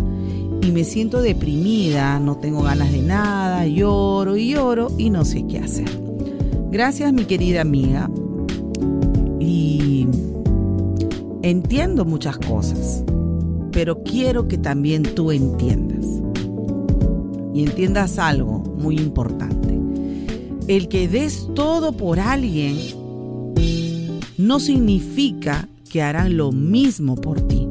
Y 0.63 0.73
me 0.73 0.83
siento 0.83 1.23
deprimida, 1.23 2.19
no 2.19 2.39
tengo 2.39 2.63
ganas 2.63 2.91
de 2.91 3.01
nada, 3.01 3.65
lloro 3.65 4.37
y 4.37 4.49
lloro 4.49 4.91
y 4.99 5.11
no 5.11 5.25
sé 5.25 5.47
qué 5.47 5.61
hacer. 5.61 5.89
Gracias 6.73 7.13
mi 7.13 7.25
querida 7.25 7.61
amiga. 7.61 8.11
Y 9.39 10.09
entiendo 11.43 12.05
muchas 12.05 12.37
cosas 12.39 13.05
pero 13.75 14.05
quiero 14.05 14.47
que 14.47 14.57
también 14.57 15.03
tú 15.03 15.33
entiendas. 15.33 16.07
Y 17.53 17.65
entiendas 17.65 18.19
algo 18.19 18.61
muy 18.79 18.97
importante. 18.97 19.79
El 20.69 20.89
que 20.89 21.09
des 21.09 21.49
todo 21.55 21.93
por 21.93 22.21
alguien 22.21 22.79
no 24.39 24.61
significa 24.61 25.69
que 25.91 26.03
harán 26.03 26.37
lo 26.37 26.53
mismo 26.53 27.17
por 27.17 27.41
ti. 27.43 27.69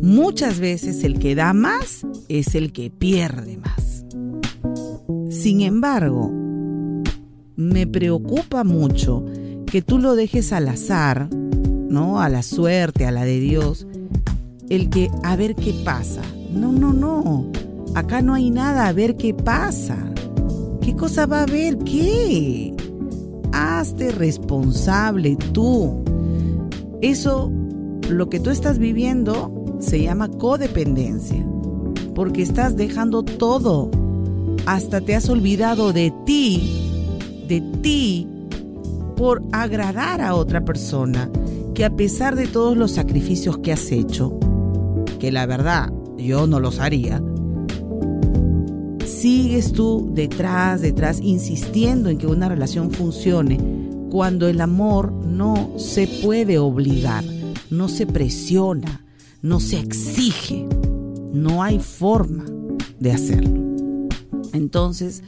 Muchas 0.00 0.60
veces 0.60 1.04
el 1.04 1.18
que 1.18 1.34
da 1.34 1.52
más 1.52 2.06
es 2.28 2.54
el 2.54 2.72
que 2.72 2.90
pierde 2.90 3.58
más. 3.58 4.04
Sin 5.28 5.60
embargo, 5.60 6.30
me 7.56 7.86
preocupa 7.86 8.62
mucho 8.64 9.24
que 9.66 9.82
tú 9.82 9.98
lo 9.98 10.14
dejes 10.14 10.52
al 10.52 10.68
azar, 10.68 11.28
¿no? 11.32 12.20
A 12.20 12.28
la 12.28 12.42
suerte, 12.42 13.06
a 13.06 13.10
la 13.10 13.24
de 13.24 13.40
Dios, 13.40 13.86
el 14.70 14.90
que 14.90 15.10
a 15.22 15.36
ver 15.36 15.54
qué 15.54 15.74
pasa. 15.84 16.22
No, 16.52 16.72
no, 16.72 16.92
no. 16.92 17.46
Acá 17.94 18.22
no 18.22 18.34
hay 18.34 18.50
nada 18.50 18.88
a 18.88 18.92
ver 18.92 19.16
qué 19.16 19.34
pasa. 19.34 19.96
¿Qué 20.82 20.94
cosa 20.94 21.26
va 21.26 21.40
a 21.40 21.42
haber? 21.42 21.78
¿Qué? 21.78 22.74
Hazte 23.52 24.10
responsable 24.12 25.36
tú. 25.52 26.02
Eso, 27.00 27.50
lo 28.08 28.28
que 28.28 28.40
tú 28.40 28.50
estás 28.50 28.78
viviendo, 28.78 29.76
se 29.78 30.02
llama 30.02 30.28
codependencia. 30.28 31.46
Porque 32.14 32.42
estás 32.42 32.76
dejando 32.76 33.22
todo. 33.22 33.90
Hasta 34.66 35.00
te 35.00 35.14
has 35.14 35.28
olvidado 35.28 35.92
de 35.92 36.12
ti, 36.26 36.62
de 37.48 37.60
ti, 37.82 38.26
por 39.16 39.42
agradar 39.52 40.20
a 40.20 40.34
otra 40.34 40.64
persona 40.64 41.30
que 41.74 41.84
a 41.84 41.90
pesar 41.90 42.34
de 42.34 42.46
todos 42.46 42.76
los 42.76 42.90
sacrificios 42.92 43.58
que 43.58 43.72
has 43.72 43.90
hecho, 43.92 44.38
que 45.18 45.32
la 45.32 45.46
verdad 45.46 45.92
yo 46.16 46.46
no 46.46 46.60
los 46.60 46.80
haría, 46.80 47.22
sigues 49.04 49.72
tú 49.72 50.10
detrás, 50.14 50.80
detrás, 50.80 51.20
insistiendo 51.20 52.08
en 52.08 52.18
que 52.18 52.26
una 52.26 52.48
relación 52.48 52.90
funcione 52.90 53.58
cuando 54.10 54.48
el 54.48 54.60
amor 54.60 55.12
no 55.12 55.78
se 55.78 56.06
puede 56.06 56.58
obligar, 56.58 57.24
no 57.70 57.88
se 57.88 58.06
presiona, 58.06 59.04
no 59.42 59.60
se 59.60 59.78
exige, 59.78 60.66
no 61.32 61.62
hay 61.62 61.78
forma 61.78 62.44
de 62.98 63.12
hacerlo. 63.12 63.76
Entonces, 64.52 65.22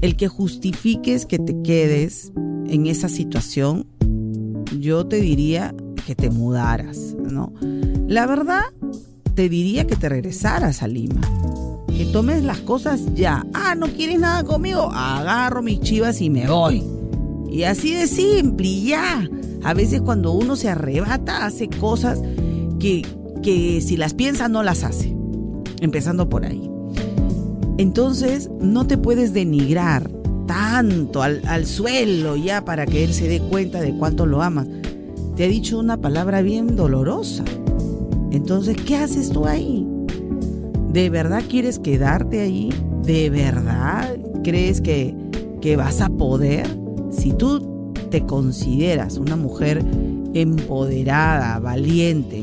el 0.00 0.16
que 0.16 0.28
justifiques 0.28 1.26
que 1.26 1.38
te 1.38 1.60
quedes 1.62 2.32
en 2.68 2.86
esa 2.86 3.08
situación, 3.08 3.86
yo 4.78 5.06
te 5.06 5.20
diría 5.20 5.74
que 6.06 6.14
te 6.14 6.30
mudaras, 6.30 7.14
¿no? 7.18 7.52
La 8.06 8.26
verdad, 8.26 8.62
te 9.38 9.48
diría 9.48 9.86
que 9.86 9.94
te 9.94 10.08
regresaras 10.08 10.82
a 10.82 10.88
Lima. 10.88 11.20
Que 11.96 12.06
tomes 12.06 12.42
las 12.42 12.58
cosas 12.58 13.14
ya. 13.14 13.46
Ah, 13.54 13.76
no 13.76 13.86
quieres 13.86 14.18
nada 14.18 14.42
conmigo. 14.42 14.90
Agarro 14.92 15.62
mis 15.62 15.78
chivas 15.80 16.20
y 16.20 16.28
me 16.28 16.48
voy. 16.48 16.82
Y 17.48 17.62
así 17.62 17.94
de 17.94 18.08
simple, 18.08 18.66
y 18.66 18.88
ya. 18.88 19.30
A 19.62 19.74
veces 19.74 20.00
cuando 20.00 20.32
uno 20.32 20.56
se 20.56 20.68
arrebata 20.68 21.46
hace 21.46 21.68
cosas 21.68 22.20
que, 22.80 23.06
que 23.40 23.80
si 23.80 23.96
las 23.96 24.12
piensa 24.12 24.48
no 24.48 24.64
las 24.64 24.82
hace. 24.82 25.14
Empezando 25.80 26.28
por 26.28 26.44
ahí. 26.44 26.68
Entonces 27.76 28.50
no 28.60 28.88
te 28.88 28.98
puedes 28.98 29.32
denigrar 29.32 30.10
tanto 30.48 31.22
al, 31.22 31.42
al, 31.46 31.64
suelo 31.64 32.34
ya 32.34 32.64
para 32.64 32.86
que 32.86 33.04
él 33.04 33.14
se 33.14 33.28
dé 33.28 33.38
cuenta 33.38 33.80
de 33.80 33.94
cuánto 33.96 34.26
lo 34.26 34.42
amas. 34.42 34.66
Te 35.36 35.44
ha 35.44 35.48
dicho 35.48 35.78
una 35.78 35.96
palabra 35.96 36.42
bien 36.42 36.74
dolorosa. 36.74 37.44
Entonces, 38.30 38.76
¿qué 38.76 38.96
haces 38.96 39.30
tú 39.30 39.46
ahí? 39.46 39.86
¿De 40.92 41.10
verdad 41.10 41.42
quieres 41.48 41.78
quedarte 41.78 42.40
ahí? 42.40 42.70
¿De 43.04 43.30
verdad 43.30 44.16
crees 44.44 44.80
que, 44.80 45.14
que 45.60 45.76
vas 45.76 46.00
a 46.00 46.08
poder? 46.08 46.66
Si 47.10 47.32
tú 47.32 47.92
te 48.10 48.24
consideras 48.24 49.18
una 49.18 49.36
mujer 49.36 49.84
empoderada, 50.34 51.58
valiente 51.58 52.42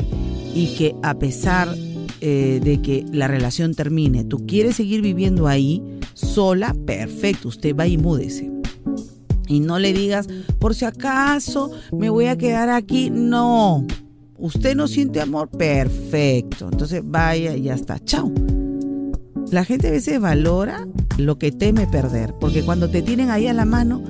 y 0.53 0.75
que 0.77 0.95
a 1.03 1.15
pesar 1.15 1.75
eh, 2.21 2.59
de 2.63 2.81
que 2.81 3.05
la 3.11 3.27
relación 3.27 3.73
termine, 3.73 4.23
tú 4.23 4.45
quieres 4.45 4.77
seguir 4.77 5.01
viviendo 5.01 5.47
ahí 5.47 5.83
sola, 6.13 6.75
perfecto, 6.85 7.49
usted 7.49 7.75
va 7.75 7.87
y 7.87 7.97
múdese. 7.97 8.51
Y 9.47 9.59
no 9.59 9.77
le 9.77 9.93
digas, 9.93 10.27
por 10.59 10.73
si 10.73 10.85
acaso 10.85 11.71
me 11.91 12.09
voy 12.09 12.25
a 12.25 12.37
quedar 12.37 12.69
aquí. 12.69 13.11
No, 13.11 13.85
usted 14.37 14.75
no 14.75 14.87
siente 14.87 15.21
amor, 15.21 15.49
perfecto. 15.49 16.69
Entonces 16.71 17.01
vaya 17.03 17.55
y 17.55 17.63
ya 17.63 17.75
está, 17.75 17.99
chao. 17.99 18.31
La 19.51 19.63
gente 19.63 19.87
a 19.87 19.91
veces 19.91 20.19
valora 20.19 20.87
lo 21.17 21.37
que 21.37 21.51
teme 21.51 21.87
perder, 21.87 22.33
porque 22.39 22.63
cuando 22.63 22.89
te 22.89 23.01
tienen 23.01 23.29
ahí 23.29 23.47
a 23.47 23.53
la 23.53 23.65
mano, 23.65 24.01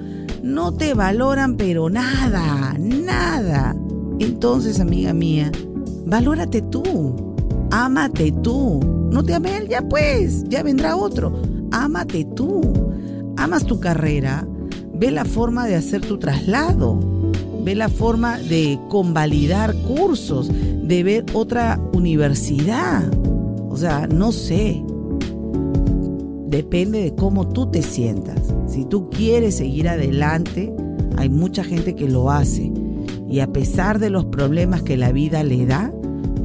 no 0.41 0.74
te 0.74 0.94
valoran 0.94 1.58
pero 1.58 1.89
nada, 1.89 2.75
nada. 2.79 3.75
Entonces, 4.20 4.79
amiga 4.79 5.13
mía, 5.13 5.51
valórate 6.05 6.62
tú, 6.62 7.36
ámate 7.72 8.32
tú. 8.44 8.79
No 9.12 9.24
te 9.24 9.34
ame 9.34 9.58
él, 9.58 9.67
ya 9.67 9.82
pues, 9.82 10.44
ya 10.50 10.63
vendrá 10.63 10.96
otro. 10.96 11.41
Ámate 11.72 12.25
tú. 12.36 12.62
Amas 13.38 13.65
tu 13.65 13.79
carrera, 13.79 14.48
ve 14.94 15.12
la 15.12 15.25
forma 15.25 15.67
de 15.67 15.75
hacer 15.75 16.01
tu 16.01 16.17
traslado, 16.17 16.98
ve 17.65 17.74
la 17.74 17.89
forma 17.89 18.38
de 18.38 18.79
convalidar 18.89 19.75
cursos, 19.75 20.50
de 20.84 21.03
ver 21.03 21.25
otra 21.34 21.81
universidad. 21.93 23.12
O 23.69 23.75
sea, 23.75 24.07
no 24.07 24.31
sé. 24.31 24.81
Depende 26.48 27.01
de 27.01 27.15
cómo 27.15 27.50
tú 27.50 27.72
te 27.72 27.81
sientas. 27.81 28.39
Si 28.67 28.86
tú 28.86 29.10
quieres 29.10 29.57
seguir 29.57 29.89
adelante, 29.89 30.72
hay 31.17 31.29
mucha 31.29 31.63
gente 31.63 31.95
que 31.95 32.07
lo 32.07 32.29
hace. 32.29 32.72
Y 33.27 33.39
a 33.39 33.51
pesar 33.51 33.98
de 33.98 34.12
los 34.12 34.25
problemas 34.25 34.84
que 34.84 34.95
la 34.95 35.12
vida 35.12 35.43
le 35.43 35.65
da, 35.65 35.91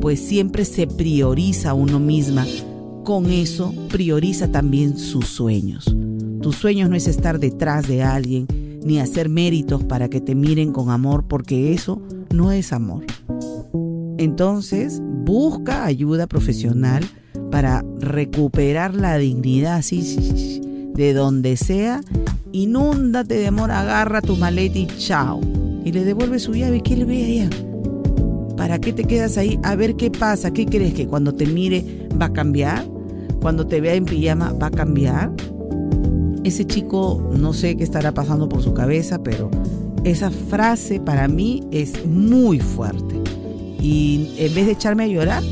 pues 0.01 0.21
siempre 0.21 0.65
se 0.65 0.87
prioriza 0.87 1.71
a 1.71 1.75
uno 1.75 2.01
misma. 2.01 2.47
Con 3.05 3.31
eso 3.31 3.75
prioriza 3.91 4.49
también 4.49 4.97
sus 4.97 5.27
sueños. 5.27 5.95
Tus 6.41 6.57
sueños 6.57 6.89
no 6.89 6.97
es 6.97 7.07
estar 7.07 7.39
detrás 7.39 7.87
de 7.87 8.03
alguien 8.03 8.47
ni 8.85 8.99
hacer 8.99 9.29
méritos 9.29 9.85
para 9.85 10.09
que 10.09 10.21
te 10.21 10.35
miren 10.35 10.73
con 10.73 10.91
amor, 10.91 11.25
porque 11.27 11.73
eso 11.73 12.03
no 12.33 12.53
es 12.53 12.73
amor. 12.73 13.05
Entonces, 14.19 15.01
busca 15.03 15.85
ayuda 15.85 16.27
profesional 16.27 17.05
para 17.51 17.85
recuperar 18.01 18.95
la 18.95 19.17
dignidad 19.17 19.77
así 19.77 20.61
de 20.95 21.15
donde 21.15 21.57
sea. 21.57 22.01
Inúndate 22.53 23.35
de 23.35 23.47
amor, 23.47 23.71
agarra 23.71 24.21
tu 24.21 24.37
maleta 24.37 24.79
y 24.79 24.87
chao. 24.99 25.41
Y 25.85 25.93
le 25.93 26.05
devuelve 26.05 26.39
su 26.39 26.53
llave. 26.53 26.83
¿Qué 26.83 26.97
le 26.97 27.05
ve 27.05 27.25
allá? 27.25 27.51
¿Para 28.57 28.79
qué 28.79 28.93
te 28.93 29.05
quedas 29.05 29.39
ahí? 29.39 29.59
A 29.63 29.75
ver 29.77 29.97
qué 29.97 30.11
pasa. 30.11 30.51
¿Qué 30.51 30.67
crees 30.67 30.93
que 30.95 31.07
cuando 31.07 31.33
te 31.33 31.47
mire 31.47 32.09
va 32.21 32.27
a 32.27 32.33
cambiar? 32.33 32.85
Cuando 33.41 33.67
te 33.67 33.81
vea 33.81 33.95
en 33.95 34.05
pijama 34.05 34.53
va 34.53 34.67
a 34.67 34.71
cambiar? 34.71 35.33
Ese 36.43 36.67
chico 36.67 37.23
no 37.37 37.53
sé 37.53 37.77
qué 37.77 37.85
estará 37.85 38.13
pasando 38.13 38.49
por 38.49 38.63
su 38.63 38.73
cabeza, 38.73 39.23
pero 39.23 39.51
esa 40.05 40.31
frase 40.31 40.99
para 40.99 41.29
mí 41.29 41.63
es 41.71 42.07
muy 42.07 42.61
fuerte. 42.61 43.21
Y 43.81 44.31
en 44.39 44.55
vez 44.55 44.67
de 44.67 44.73
echarme 44.73 45.05
a 45.05 45.07
llorar, 45.07 45.43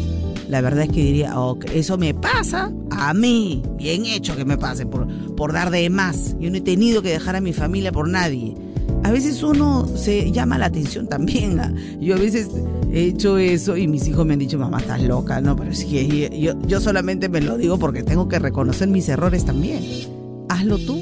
la 0.48 0.62
verdad 0.62 0.84
es 0.84 0.88
que 0.90 1.04
diría, 1.04 1.38
oh, 1.38 1.58
eso 1.74 1.98
me 1.98 2.14
pasa 2.14 2.72
a 2.90 3.12
mí. 3.12 3.62
Bien 3.76 4.06
hecho 4.06 4.34
que 4.34 4.46
me 4.46 4.56
pase 4.56 4.86
por, 4.86 5.06
por 5.34 5.52
dar 5.52 5.70
de 5.70 5.88
más. 5.90 6.36
Yo 6.40 6.50
no 6.50 6.56
he 6.56 6.62
tenido 6.62 7.02
que 7.02 7.10
dejar 7.10 7.36
a 7.36 7.40
mi 7.42 7.52
familia 7.52 7.92
por 7.92 8.08
nadie. 8.08 8.54
A 9.04 9.10
veces 9.10 9.42
uno 9.42 9.86
se 9.94 10.32
llama 10.32 10.56
la 10.56 10.66
atención 10.66 11.06
también. 11.06 11.60
¿ah? 11.60 11.72
Yo 12.00 12.14
a 12.14 12.18
veces 12.18 12.48
he 12.90 13.04
hecho 13.04 13.36
eso 13.36 13.76
y 13.76 13.86
mis 13.86 14.08
hijos 14.08 14.24
me 14.24 14.32
han 14.32 14.38
dicho, 14.38 14.58
mamá, 14.58 14.78
estás 14.78 15.02
loca. 15.02 15.40
No, 15.42 15.54
pero 15.54 15.70
es 15.70 15.84
que 15.84 16.40
yo, 16.40 16.54
yo 16.66 16.80
solamente 16.80 17.28
me 17.28 17.42
lo 17.42 17.58
digo 17.58 17.78
porque 17.78 18.02
tengo 18.02 18.26
que 18.28 18.38
reconocer 18.38 18.88
mis 18.88 19.08
errores 19.10 19.44
también 19.44 19.82
hazlo 20.58 20.78
tú, 20.78 21.00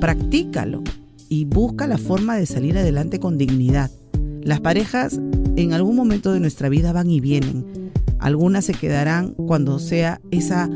practícalo 0.00 0.84
y 1.28 1.46
busca 1.46 1.88
la 1.88 1.98
forma 1.98 2.36
de 2.36 2.46
salir 2.46 2.78
adelante 2.78 3.18
con 3.18 3.36
dignidad. 3.36 3.90
Las 4.42 4.60
parejas 4.60 5.20
en 5.56 5.72
algún 5.72 5.96
momento 5.96 6.32
de 6.32 6.38
nuestra 6.38 6.68
vida 6.68 6.92
van 6.92 7.10
y 7.10 7.20
vienen. 7.20 7.90
Algunas 8.20 8.66
se 8.66 8.74
quedarán 8.74 9.34
cuando 9.34 9.80
sea 9.80 10.20
esa, 10.30 10.70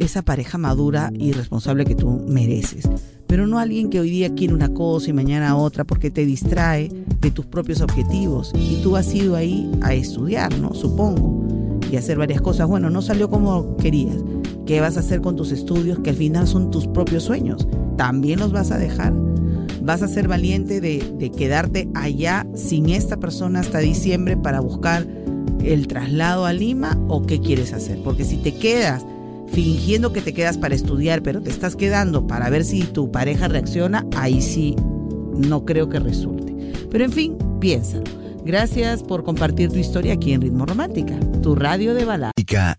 esa 0.00 0.22
pareja 0.22 0.56
madura 0.56 1.10
y 1.14 1.32
responsable 1.32 1.84
que 1.84 1.94
tú 1.94 2.24
mereces. 2.26 2.88
Pero 3.26 3.46
no 3.46 3.58
alguien 3.58 3.90
que 3.90 4.00
hoy 4.00 4.08
día 4.08 4.34
quiere 4.34 4.54
una 4.54 4.72
cosa 4.72 5.10
y 5.10 5.12
mañana 5.12 5.54
otra 5.54 5.84
porque 5.84 6.10
te 6.10 6.24
distrae 6.24 6.90
de 7.20 7.30
tus 7.30 7.44
propios 7.44 7.82
objetivos. 7.82 8.52
Y 8.54 8.80
tú 8.82 8.96
has 8.96 9.14
ido 9.14 9.36
ahí 9.36 9.70
a 9.82 9.92
estudiar, 9.92 10.58
¿no? 10.58 10.72
Supongo. 10.72 11.44
Y 11.92 11.96
hacer 11.96 12.16
varias 12.16 12.40
cosas. 12.40 12.66
Bueno, 12.68 12.88
no 12.88 13.02
salió 13.02 13.28
como 13.28 13.76
querías 13.76 14.16
¿Qué 14.66 14.80
vas 14.80 14.96
a 14.96 15.00
hacer 15.00 15.20
con 15.20 15.36
tus 15.36 15.52
estudios 15.52 15.98
que 15.98 16.10
al 16.10 16.16
final 16.16 16.46
son 16.46 16.70
tus 16.70 16.86
propios 16.86 17.24
sueños? 17.24 17.66
¿También 17.96 18.40
los 18.40 18.52
vas 18.52 18.70
a 18.70 18.78
dejar? 18.78 19.12
¿Vas 19.82 20.02
a 20.02 20.08
ser 20.08 20.26
valiente 20.26 20.80
de, 20.80 21.30
quedarte 21.36 21.88
allá 21.94 22.46
sin 22.54 22.88
esta 22.88 23.18
persona 23.18 23.60
hasta 23.60 23.80
diciembre 23.80 24.36
para 24.38 24.60
buscar 24.60 25.06
el 25.62 25.86
traslado 25.86 26.46
a 26.46 26.54
Lima 26.54 26.98
o 27.08 27.22
qué 27.22 27.40
quieres 27.40 27.74
hacer? 27.74 27.98
Porque 28.02 28.24
si 28.24 28.38
te 28.38 28.54
quedas 28.54 29.04
fingiendo 29.48 30.12
que 30.14 30.22
te 30.22 30.32
quedas 30.32 30.56
para 30.56 30.74
estudiar, 30.74 31.22
pero 31.22 31.42
te 31.42 31.50
estás 31.50 31.76
quedando 31.76 32.26
para 32.26 32.48
ver 32.48 32.64
si 32.64 32.82
tu 32.84 33.12
pareja 33.12 33.48
reacciona, 33.48 34.06
ahí 34.16 34.40
sí 34.40 34.74
no 35.36 35.66
creo 35.66 35.90
que 35.90 35.98
resulte. 35.98 36.54
Pero 36.90 37.04
en 37.04 37.12
fin, 37.12 37.36
piénsalo. 37.60 38.04
Gracias 38.44 39.02
por 39.02 39.24
compartir 39.24 39.70
tu 39.70 39.78
historia 39.78 40.14
aquí 40.14 40.32
en 40.32 40.40
Ritmo 40.40 40.64
Romántica, 40.64 41.18
tu 41.42 41.54
radio 41.54 41.94
de 41.94 42.04
balada. 42.06 42.33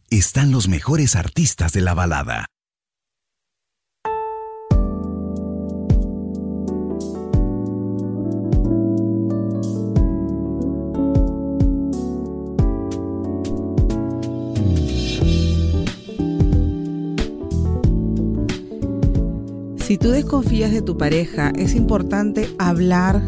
Están 0.09 0.53
los 0.53 0.69
mejores 0.69 1.17
artistas 1.17 1.73
de 1.73 1.81
la 1.81 1.93
balada. 1.93 2.45
Si 19.75 19.97
tú 19.97 20.11
desconfías 20.11 20.71
de 20.71 20.81
tu 20.81 20.97
pareja, 20.97 21.51
es 21.53 21.75
importante 21.75 22.49
hablar 22.59 23.21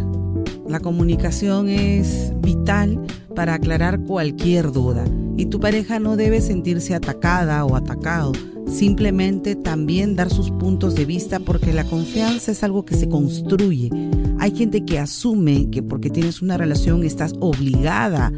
la 0.65 0.79
comunicación 0.79 1.67
es 1.67 2.31
vital 2.39 3.05
para 3.35 3.55
aclarar 3.55 3.99
cualquier 3.99 4.71
duda 4.71 5.03
y 5.37 5.45
tu 5.45 5.59
pareja 5.59 5.99
no 5.99 6.17
debe 6.17 6.41
sentirse 6.41 6.95
atacada 6.95 7.63
o 7.63 7.75
atacado, 7.75 8.33
simplemente 8.67 9.55
también 9.55 10.15
dar 10.15 10.29
sus 10.29 10.49
puntos 10.49 10.95
de 10.95 11.05
vista 11.05 11.39
porque 11.39 11.71
la 11.71 11.83
confianza 11.83 12.51
es 12.51 12.63
algo 12.63 12.83
que 12.83 12.95
se 12.95 13.07
construye. 13.07 13.89
Hay 14.39 14.55
gente 14.55 14.83
que 14.83 14.99
asume 14.99 15.69
que 15.69 15.83
porque 15.83 16.09
tienes 16.09 16.41
una 16.41 16.57
relación 16.57 17.03
estás 17.03 17.33
obligada 17.39 18.31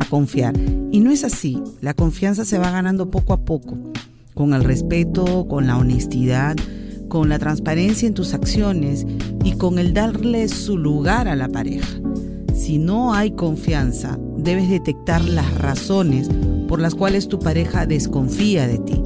a 0.00 0.04
confiar 0.06 0.54
y 0.90 1.00
no 1.00 1.10
es 1.10 1.24
así, 1.24 1.60
la 1.80 1.92
confianza 1.92 2.44
se 2.44 2.58
va 2.58 2.70
ganando 2.70 3.10
poco 3.10 3.32
a 3.32 3.44
poco, 3.44 3.76
con 4.32 4.54
el 4.54 4.62
respeto, 4.62 5.46
con 5.48 5.66
la 5.66 5.76
honestidad, 5.76 6.56
con 7.08 7.28
la 7.28 7.38
transparencia 7.38 8.06
en 8.08 8.14
tus 8.14 8.32
acciones 8.32 9.06
y 9.44 9.52
con 9.52 9.78
el 9.78 9.92
darle 9.92 10.48
su 10.48 10.78
lugar 10.78 11.28
a 11.28 11.36
la 11.36 11.48
pareja. 11.48 12.00
Si 12.54 12.78
no 12.78 13.12
hay 13.12 13.32
confianza, 13.32 14.18
debes 14.44 14.68
detectar 14.68 15.24
las 15.24 15.52
razones 15.58 16.28
por 16.68 16.80
las 16.80 16.94
cuales 16.94 17.28
tu 17.28 17.38
pareja 17.38 17.86
desconfía 17.86 18.68
de 18.68 18.78
ti. 18.78 19.02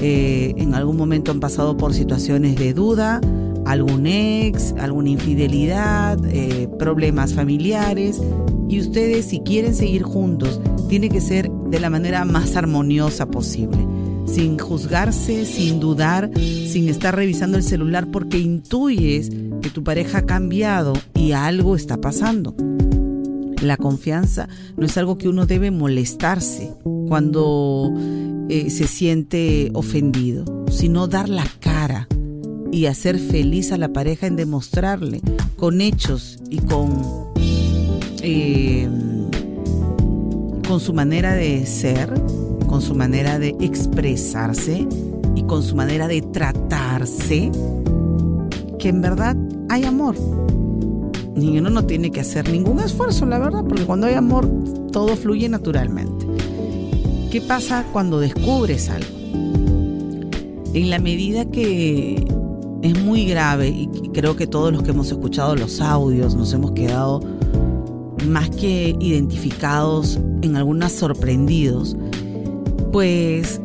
Eh, 0.00 0.54
en 0.58 0.74
algún 0.74 0.96
momento 0.96 1.32
han 1.32 1.40
pasado 1.40 1.76
por 1.76 1.94
situaciones 1.94 2.56
de 2.56 2.74
duda, 2.74 3.20
algún 3.66 4.06
ex, 4.06 4.74
alguna 4.78 5.10
infidelidad, 5.10 6.18
eh, 6.26 6.68
problemas 6.78 7.34
familiares 7.34 8.20
y 8.68 8.80
ustedes 8.80 9.26
si 9.26 9.40
quieren 9.40 9.74
seguir 9.74 10.02
juntos, 10.02 10.60
tiene 10.88 11.08
que 11.08 11.20
ser 11.20 11.50
de 11.50 11.80
la 11.80 11.90
manera 11.90 12.24
más 12.24 12.54
armoniosa 12.54 13.26
posible 13.26 13.78
sin 14.26 14.58
juzgarse, 14.58 15.46
sin 15.46 15.80
dudar, 15.80 16.30
sin 16.36 16.88
estar 16.88 17.16
revisando 17.16 17.56
el 17.56 17.62
celular 17.62 18.08
porque 18.10 18.38
intuyes 18.38 19.30
que 19.62 19.70
tu 19.70 19.82
pareja 19.82 20.18
ha 20.18 20.26
cambiado 20.26 20.92
y 21.14 21.32
algo 21.32 21.74
está 21.74 21.96
pasando. 21.96 22.54
La 23.62 23.76
confianza 23.76 24.48
no 24.76 24.86
es 24.86 24.96
algo 24.96 25.18
que 25.18 25.28
uno 25.28 25.46
debe 25.46 25.70
molestarse 25.70 26.72
cuando 27.08 27.92
eh, 28.48 28.70
se 28.70 28.86
siente 28.86 29.70
ofendido, 29.74 30.44
sino 30.70 31.06
dar 31.06 31.28
la 31.28 31.46
cara 31.60 32.08
y 32.70 32.86
hacer 32.86 33.18
feliz 33.18 33.72
a 33.72 33.78
la 33.78 33.92
pareja 33.92 34.26
en 34.26 34.36
demostrarle 34.36 35.20
con 35.56 35.80
hechos 35.80 36.38
y 36.50 36.58
con, 36.58 37.32
eh, 38.22 38.88
con 40.66 40.80
su 40.80 40.92
manera 40.92 41.34
de 41.34 41.66
ser 41.66 42.12
con 42.68 42.82
su 42.82 42.94
manera 42.94 43.40
de 43.40 43.56
expresarse, 43.60 44.86
y 45.34 45.42
con 45.44 45.62
su 45.62 45.74
manera 45.74 46.06
de 46.06 46.22
tratarse, 46.22 47.50
que 48.78 48.88
en 48.88 49.00
verdad 49.00 49.36
hay 49.68 49.84
amor. 49.84 50.14
Uno 51.40 51.70
no 51.70 51.84
tiene 51.84 52.10
que 52.10 52.20
hacer 52.20 52.50
ningún 52.50 52.80
esfuerzo, 52.80 53.26
la 53.26 53.38
verdad, 53.38 53.64
porque 53.68 53.84
cuando 53.84 54.06
hay 54.06 54.14
amor 54.14 54.48
todo 54.92 55.16
fluye 55.16 55.48
naturalmente. 55.48 56.26
¿Qué 57.30 57.40
pasa 57.40 57.86
cuando 57.92 58.20
descubres 58.20 58.88
algo? 58.88 59.08
En 60.74 60.90
la 60.90 60.98
medida 60.98 61.44
que 61.44 62.24
es 62.82 63.04
muy 63.04 63.24
grave 63.26 63.68
y 63.68 63.88
creo 64.12 64.36
que 64.36 64.46
todos 64.46 64.72
los 64.72 64.82
que 64.82 64.90
hemos 64.90 65.10
escuchado 65.10 65.56
los 65.56 65.80
audios 65.80 66.34
nos 66.34 66.52
hemos 66.52 66.72
quedado 66.72 67.20
más 68.26 68.50
que 68.50 68.96
identificados, 69.00 70.18
en 70.42 70.56
algunas 70.56 70.92
sorprendidos, 70.92 71.96
pues 72.92 73.60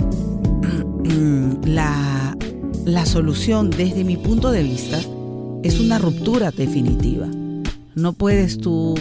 la, 1.65 2.37
la 2.85 3.05
solución 3.05 3.69
desde 3.69 4.03
mi 4.03 4.17
punto 4.17 4.51
de 4.51 4.63
vista 4.63 4.99
es 5.63 5.79
una 5.79 5.97
ruptura 5.97 6.51
definitiva. 6.51 7.27
No 7.95 8.13
puedes 8.13 8.57
tú 8.57 8.95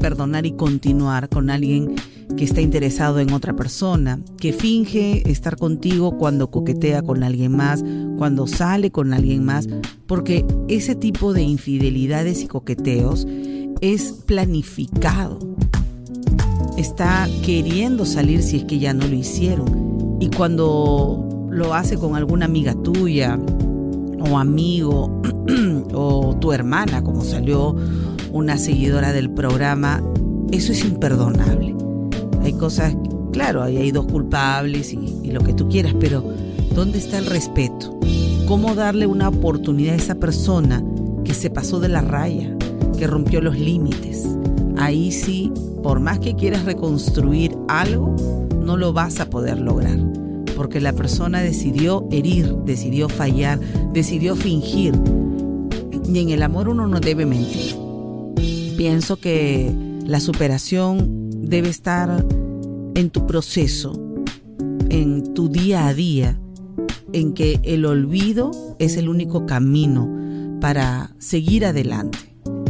perdonar 0.00 0.46
y 0.46 0.52
continuar 0.52 1.28
con 1.28 1.50
alguien 1.50 1.94
que 2.36 2.44
está 2.44 2.60
interesado 2.60 3.20
en 3.20 3.32
otra 3.32 3.54
persona, 3.54 4.20
que 4.38 4.52
finge 4.52 5.30
estar 5.30 5.56
contigo 5.56 6.16
cuando 6.16 6.50
coquetea 6.50 7.02
con 7.02 7.22
alguien 7.22 7.52
más, 7.52 7.84
cuando 8.16 8.46
sale 8.46 8.90
con 8.90 9.12
alguien 9.12 9.44
más, 9.44 9.68
porque 10.06 10.44
ese 10.68 10.94
tipo 10.94 11.32
de 11.32 11.42
infidelidades 11.42 12.42
y 12.42 12.46
coqueteos 12.46 13.26
es 13.80 14.12
planificado. 14.26 15.38
Está 16.78 17.28
queriendo 17.44 18.06
salir 18.06 18.42
si 18.42 18.58
es 18.58 18.64
que 18.64 18.78
ya 18.78 18.94
no 18.94 19.06
lo 19.06 19.14
hicieron. 19.14 20.16
Y 20.20 20.28
cuando 20.30 21.48
lo 21.50 21.74
hace 21.74 21.98
con 21.98 22.16
alguna 22.16 22.46
amiga 22.46 22.74
tuya 22.82 23.38
o 24.30 24.38
amigo 24.38 25.20
o 25.92 26.36
tu 26.40 26.52
hermana, 26.52 27.02
como 27.02 27.22
salió 27.24 27.76
una 28.32 28.56
seguidora 28.56 29.12
del 29.12 29.30
programa, 29.30 30.02
eso 30.50 30.72
es 30.72 30.84
imperdonable. 30.84 31.74
Hay 32.42 32.54
cosas, 32.54 32.96
claro, 33.32 33.62
hay 33.62 33.92
dos 33.92 34.06
culpables 34.06 34.92
y, 34.92 35.30
lo 35.30 35.40
que 35.40 35.54
tú 35.54 35.68
quieras, 35.68 35.94
pero 35.98 36.22
¿dónde 36.74 36.98
está 36.98 37.18
el 37.18 37.26
respeto? 37.26 37.98
¿Cómo 38.46 38.74
darle 38.74 39.06
una 39.06 39.28
oportunidad 39.28 39.94
a 39.94 39.98
esa 39.98 40.14
persona 40.16 40.82
que 41.24 41.32
se 41.32 41.48
pasó 41.48 41.80
de 41.80 41.88
la 41.88 42.02
raya, 42.02 42.54
que 42.98 43.06
rompió 43.06 43.40
los 43.40 43.58
límites? 43.58 44.26
Ahí 44.76 45.12
sí, 45.12 45.52
por 45.82 46.00
más 46.00 46.18
que 46.18 46.34
quieras 46.34 46.64
reconstruir 46.64 47.56
algo, 47.68 48.16
no 48.62 48.76
lo 48.76 48.92
vas 48.92 49.20
a 49.20 49.30
poder 49.30 49.58
lograr, 49.58 49.98
porque 50.56 50.80
la 50.80 50.92
persona 50.92 51.40
decidió 51.40 52.06
herir, 52.10 52.54
decidió 52.64 53.08
fallar, 53.08 53.58
decidió 53.92 54.36
fingir. 54.36 54.94
Y 56.12 56.18
en 56.18 56.30
el 56.30 56.42
amor 56.42 56.68
uno 56.68 56.86
no 56.86 57.00
debe 57.00 57.24
mentir. 57.24 57.91
Pienso 58.82 59.16
que 59.16 59.72
la 60.08 60.18
superación 60.18 61.30
debe 61.30 61.68
estar 61.68 62.26
en 62.96 63.10
tu 63.10 63.28
proceso, 63.28 63.92
en 64.88 65.34
tu 65.34 65.48
día 65.48 65.86
a 65.86 65.94
día, 65.94 66.36
en 67.12 67.32
que 67.32 67.60
el 67.62 67.84
olvido 67.84 68.50
es 68.80 68.96
el 68.96 69.08
único 69.08 69.46
camino 69.46 70.10
para 70.60 71.14
seguir 71.20 71.64
adelante. 71.64 72.18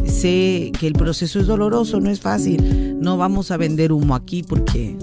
Sé 0.04 0.72
que 0.78 0.86
el 0.86 0.92
proceso 0.92 1.40
es 1.40 1.46
doloroso, 1.46 1.98
no 1.98 2.10
es 2.10 2.20
fácil. 2.20 2.98
No 3.00 3.16
vamos 3.16 3.50
a 3.50 3.56
vender 3.56 3.90
humo 3.90 4.14
aquí 4.14 4.42
porque 4.42 4.98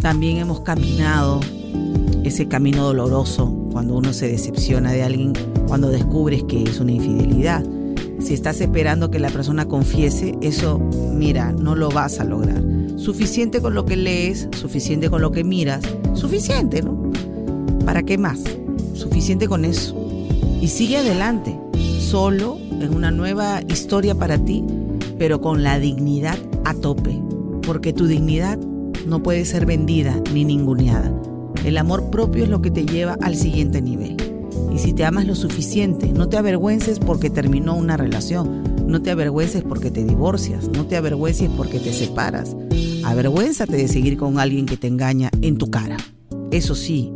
también 0.00 0.38
hemos 0.38 0.60
caminado 0.60 1.40
ese 2.24 2.48
camino 2.48 2.82
doloroso 2.84 3.68
cuando 3.72 3.94
uno 3.94 4.14
se 4.14 4.28
decepciona 4.28 4.90
de 4.90 5.02
alguien, 5.02 5.34
cuando 5.68 5.90
descubres 5.90 6.44
que 6.44 6.62
es 6.62 6.80
una 6.80 6.92
infidelidad. 6.92 7.62
Si 8.20 8.34
estás 8.34 8.60
esperando 8.60 9.10
que 9.10 9.18
la 9.18 9.30
persona 9.30 9.66
confiese, 9.66 10.34
eso, 10.40 10.78
mira, 10.78 11.52
no 11.52 11.74
lo 11.74 11.90
vas 11.90 12.20
a 12.20 12.24
lograr. 12.24 12.62
Suficiente 12.96 13.60
con 13.60 13.74
lo 13.74 13.84
que 13.84 13.96
lees, 13.96 14.48
suficiente 14.58 15.10
con 15.10 15.20
lo 15.20 15.30
que 15.32 15.44
miras, 15.44 15.82
suficiente, 16.14 16.82
¿no? 16.82 17.12
¿Para 17.84 18.02
qué 18.02 18.16
más? 18.16 18.40
Suficiente 18.94 19.46
con 19.48 19.64
eso. 19.64 19.94
Y 20.60 20.68
sigue 20.68 20.96
adelante, 20.96 21.58
solo 21.98 22.58
en 22.70 22.94
una 22.94 23.10
nueva 23.10 23.60
historia 23.68 24.14
para 24.14 24.38
ti, 24.38 24.64
pero 25.18 25.40
con 25.40 25.62
la 25.62 25.78
dignidad 25.78 26.38
a 26.64 26.74
tope, 26.74 27.20
porque 27.66 27.92
tu 27.92 28.06
dignidad 28.06 28.58
no 29.06 29.22
puede 29.22 29.44
ser 29.44 29.66
vendida 29.66 30.18
ni 30.32 30.44
ninguneada. 30.44 31.12
El 31.64 31.76
amor 31.78 32.10
propio 32.10 32.44
es 32.44 32.50
lo 32.50 32.62
que 32.62 32.70
te 32.70 32.84
lleva 32.84 33.16
al 33.20 33.36
siguiente 33.36 33.82
nivel. 33.82 34.16
Y 34.74 34.80
si 34.80 34.92
te 34.92 35.04
amas 35.04 35.24
lo 35.24 35.36
suficiente, 35.36 36.12
no 36.12 36.28
te 36.28 36.36
avergüences 36.36 36.98
porque 36.98 37.30
terminó 37.30 37.76
una 37.76 37.96
relación, 37.96 38.64
no 38.88 39.00
te 39.00 39.12
avergüences 39.12 39.62
porque 39.62 39.92
te 39.92 40.02
divorcias, 40.02 40.68
no 40.68 40.86
te 40.86 40.96
avergüences 40.96 41.48
porque 41.56 41.78
te 41.78 41.92
separas. 41.92 42.56
Avergüénzate 43.04 43.76
de 43.76 43.86
seguir 43.86 44.16
con 44.16 44.40
alguien 44.40 44.66
que 44.66 44.76
te 44.76 44.88
engaña 44.88 45.30
en 45.42 45.58
tu 45.58 45.70
cara. 45.70 45.96
Eso 46.50 46.74
sí, 46.74 47.12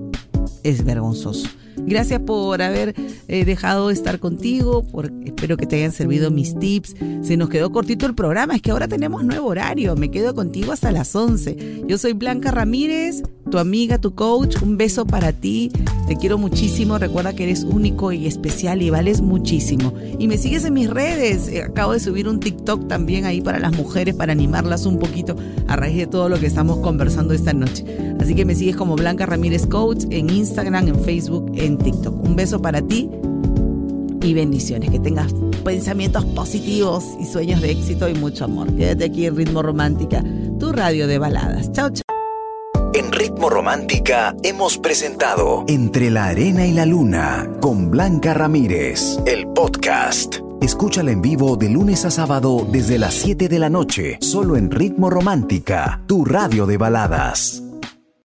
es 0.62 0.85
vergonzoso. 0.85 1.49
Gracias 1.87 2.21
por 2.21 2.62
haber 2.62 2.95
eh, 3.29 3.45
dejado 3.45 3.88
de 3.88 3.95
estar 3.95 4.19
contigo, 4.19 4.85
espero 5.25 5.57
que 5.57 5.67
te 5.67 5.77
hayan 5.77 5.93
servido 5.93 6.31
mis 6.31 6.59
tips. 6.59 6.95
Se 7.23 7.37
nos 7.37 7.49
quedó 7.49 7.71
cortito 7.71 8.07
el 8.07 8.14
programa, 8.14 8.55
es 8.55 8.62
que 8.62 8.71
ahora 8.71 8.88
tenemos 8.88 9.25
nuevo 9.25 9.49
horario, 9.49 9.97
me 9.97 10.11
quedo 10.11 10.35
contigo 10.35 10.73
hasta 10.73 10.93
las 10.93 11.14
11. 11.14 11.85
Yo 11.87 11.99
soy 11.99 12.12
Blanca 12.12 12.51
Ramírez, 12.51 13.23
tu 13.51 13.59
amiga, 13.59 13.99
tu 13.99 14.14
coach, 14.14 14.61
un 14.62 14.77
beso 14.77 15.07
para 15.07 15.33
ti, 15.33 15.71
te 16.07 16.17
quiero 16.17 16.38
muchísimo, 16.38 16.99
recuerda 16.99 17.35
que 17.35 17.45
eres 17.45 17.64
único 17.64 18.12
y 18.12 18.27
especial 18.27 18.83
y 18.83 18.91
vales 18.91 19.21
muchísimo. 19.21 19.93
Y 20.19 20.29
me 20.29 20.38
sigues 20.38 20.64
en 20.64 20.75
mis 20.75 20.88
redes, 20.88 21.49
eh, 21.49 21.62
acabo 21.62 21.93
de 21.93 22.01
subir 22.01 22.29
un 22.29 22.41
TikTok 22.41 22.88
también 22.88 23.25
ahí 23.25 23.41
para 23.41 23.59
las 23.59 23.77
mujeres, 23.77 24.14
para 24.14 24.33
animarlas 24.33 24.87
un 24.87 24.99
poquito 24.99 25.37
a 25.67 25.77
raíz 25.77 25.97
de 25.97 26.07
todo 26.07 26.29
lo 26.29 26.38
que 26.38 26.47
estamos 26.47 26.79
conversando 26.79 27.35
esta 27.35 27.53
noche. 27.53 27.85
Así 28.21 28.35
que 28.35 28.45
me 28.45 28.55
sigues 28.55 28.77
como 28.77 28.97
Blanca 28.97 29.27
Ramírez 29.27 29.67
Coach 29.67 30.05
en 30.11 30.31
Instagram, 30.31 30.88
en 30.88 31.01
Facebook, 31.01 31.53
en 31.68 31.78
TikTok. 31.78 32.24
Un 32.24 32.35
beso 32.35 32.61
para 32.61 32.83
ti 32.83 33.09
y 34.22 34.35
bendiciones. 34.35 34.90
Que 34.90 34.98
tengas 34.98 35.33
pensamientos 35.64 36.24
positivos 36.24 37.04
y 37.20 37.26
sueños 37.26 37.61
de 37.61 37.70
éxito 37.70 38.09
y 38.09 38.14
mucho 38.14 38.44
amor. 38.44 38.74
Quédate 38.74 39.04
aquí 39.04 39.26
en 39.26 39.37
Ritmo 39.37 39.62
Romántica, 39.62 40.24
tu 40.59 40.72
radio 40.72 41.07
de 41.07 41.18
baladas. 41.18 41.70
Chao, 41.72 41.90
chao. 41.90 42.02
En 42.94 43.12
Ritmo 43.12 43.50
Romántica 43.50 44.35
hemos 44.42 44.78
presentado 44.78 45.64
Entre 45.68 46.11
la 46.11 46.26
Arena 46.26 46.66
y 46.66 46.72
la 46.72 46.87
Luna 46.87 47.48
con 47.61 47.90
Blanca 47.90 48.35
Ramírez, 48.35 49.18
el 49.26 49.46
podcast. 49.48 50.37
Escúchala 50.61 51.12
en 51.12 51.22
vivo 51.22 51.57
de 51.57 51.68
lunes 51.68 52.04
a 52.04 52.11
sábado 52.11 52.66
desde 52.72 52.98
las 52.98 53.14
7 53.14 53.48
de 53.48 53.59
la 53.59 53.70
noche, 53.70 54.18
solo 54.20 54.57
en 54.57 54.70
Ritmo 54.70 55.11
Romántica, 55.11 56.02
tu 56.07 56.24
radio 56.24 56.66
de 56.66 56.76
baladas. 56.76 57.62